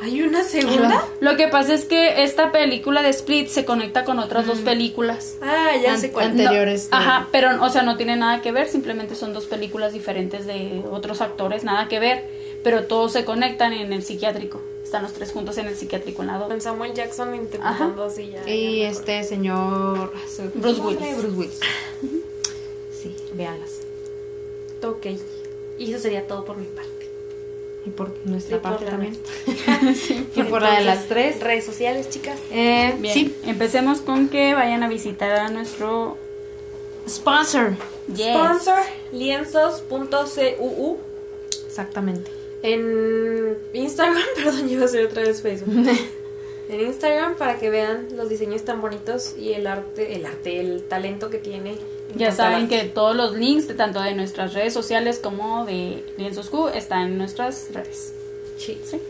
[0.00, 1.06] ¿Hay una segunda?
[1.20, 4.48] Lo que pasa es que esta película de Split se conecta con otras Mm.
[4.48, 5.36] dos películas.
[5.40, 6.26] Ah, ya An- sé cuál.
[6.26, 9.46] ante- Anteriores No, ajá, pero, o sea, no tiene nada que ver, simplemente son dos
[9.46, 12.28] películas diferentes de otros actores, nada que ver,
[12.62, 14.60] pero todos se conectan en el psiquiátrico.
[14.84, 16.48] Están los tres juntos en el psiquiátrico en la 2.
[16.48, 18.48] Con Samuel Jackson interpretando así ya.
[18.48, 20.12] Y ya este señor.
[20.14, 20.80] ah, ¿su- Bruce?
[20.80, 21.16] Willis.
[21.18, 21.60] Bruce Willis.
[23.02, 23.80] Sí, véanlas.
[24.84, 25.06] Ok.
[25.78, 27.05] Y eso sería todo por mi parte.
[27.86, 29.16] Y por nuestra Y parte también.
[29.94, 30.26] Sí.
[30.34, 31.40] Y por la de las tres.
[31.40, 32.38] Redes sociales, chicas.
[32.50, 36.18] Eh, Bien, Sí, empecemos con que vayan a visitar a nuestro
[37.08, 37.76] sponsor.
[38.14, 38.34] Yes.
[38.34, 38.78] Sponsor
[39.12, 40.98] lienzos.cuu
[41.66, 42.30] Exactamente.
[42.62, 45.74] en Instagram, perdón, yo iba a hacer otra vez Facebook.
[46.68, 50.82] en Instagram para que vean los diseños tan bonitos y el arte, el arte, el
[50.82, 51.76] talento que tiene.
[52.14, 56.48] Ya saben que todos los links, de tanto de nuestras redes sociales como de Lienzos
[56.50, 58.12] Q, están en nuestras redes.
[58.58, 58.80] Sí.
[58.88, 59.00] ¿Sí?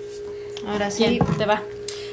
[0.66, 1.04] Ahora sí.
[1.06, 1.62] Bien, te va.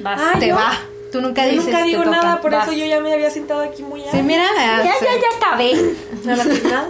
[0.01, 0.21] Vas.
[0.21, 0.77] Ah, te yo- va.
[1.11, 1.65] Tú nunca Yo dices.
[1.67, 2.17] nunca te digo toca.
[2.21, 2.67] nada, por Vas.
[2.67, 4.45] eso yo ya me había sentado aquí muy Sí, mira.
[4.55, 5.73] Ya, ya, ya acabé.
[6.25, 6.89] No, no, pues nada.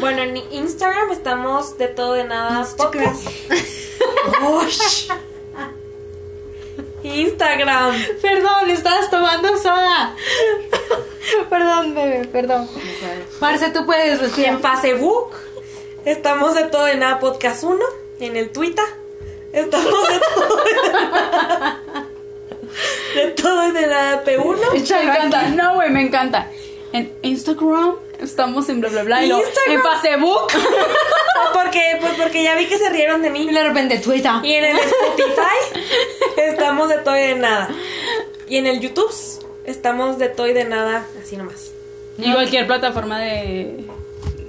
[0.00, 3.26] Bueno, en Instagram estamos de todo de nada podcast.
[7.12, 7.94] Instagram.
[8.20, 10.14] Perdón, estabas tomando soda.
[11.50, 12.68] perdón, bebé, perdón.
[13.40, 14.54] Marce, tú puedes Y respirar.
[14.54, 15.30] en Facebook
[16.04, 17.78] estamos de todo de nada podcast 1.
[18.20, 18.84] En el Twitter
[19.52, 21.80] estamos de todo de nada.
[23.14, 24.56] De todo y de nada P1.
[24.72, 25.48] Me encanta.
[25.48, 26.50] No, güey, me encanta.
[26.92, 29.24] En Instagram estamos en bla bla bla.
[29.24, 29.30] y.
[29.30, 29.42] En
[30.02, 30.48] Facebook.
[31.52, 33.42] Porque, pues porque ya vi que se rieron de mí.
[33.48, 34.32] Y de repente, Twitter.
[34.42, 35.82] Y en el Spotify
[36.36, 37.68] estamos de todo y de nada.
[38.48, 39.12] Y en el YouTube
[39.64, 41.72] estamos de todo y de nada, así nomás.
[42.18, 43.84] Y cualquier plataforma de,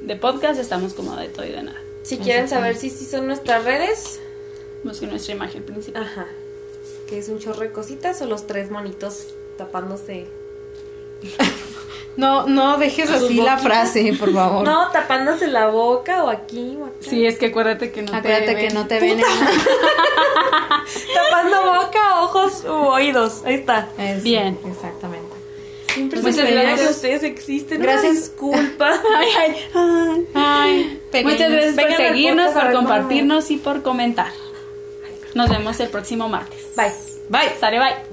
[0.02, 1.82] de podcast estamos como de todo y de nada.
[2.04, 4.20] Si quieren saber si sí son nuestras redes,
[4.84, 6.04] Busquen nuestra imagen principal.
[6.04, 6.28] ajá.
[7.08, 9.28] Que es un chorro de cositas o los tres monitos
[9.58, 10.28] tapándose.
[12.16, 14.64] No, no dejes así la frase, por favor.
[14.68, 16.96] No, tapándose la boca o aquí o acá.
[17.02, 18.74] Sí, es que acuérdate que no Acuérdate te que ven.
[18.76, 19.20] no te ven.
[21.14, 23.42] Tapando boca, ojos u oídos.
[23.46, 23.90] Ahí está.
[23.98, 24.58] Eso, Bien.
[24.66, 25.34] Exactamente.
[25.94, 26.80] Siempre Muchas se gracias.
[26.82, 27.82] que ustedes existen.
[27.82, 28.16] Gracias.
[28.16, 28.92] Disculpa.
[29.18, 30.30] Ay, ay, ay.
[30.34, 34.32] Ay, Muchas gracias por Vengan al seguirnos, por compartirnos y por comentar.
[35.36, 36.60] Nos vemos el próximo martes.
[36.76, 36.92] Bye.
[37.30, 37.54] Bye.
[37.60, 38.13] Sale, bye.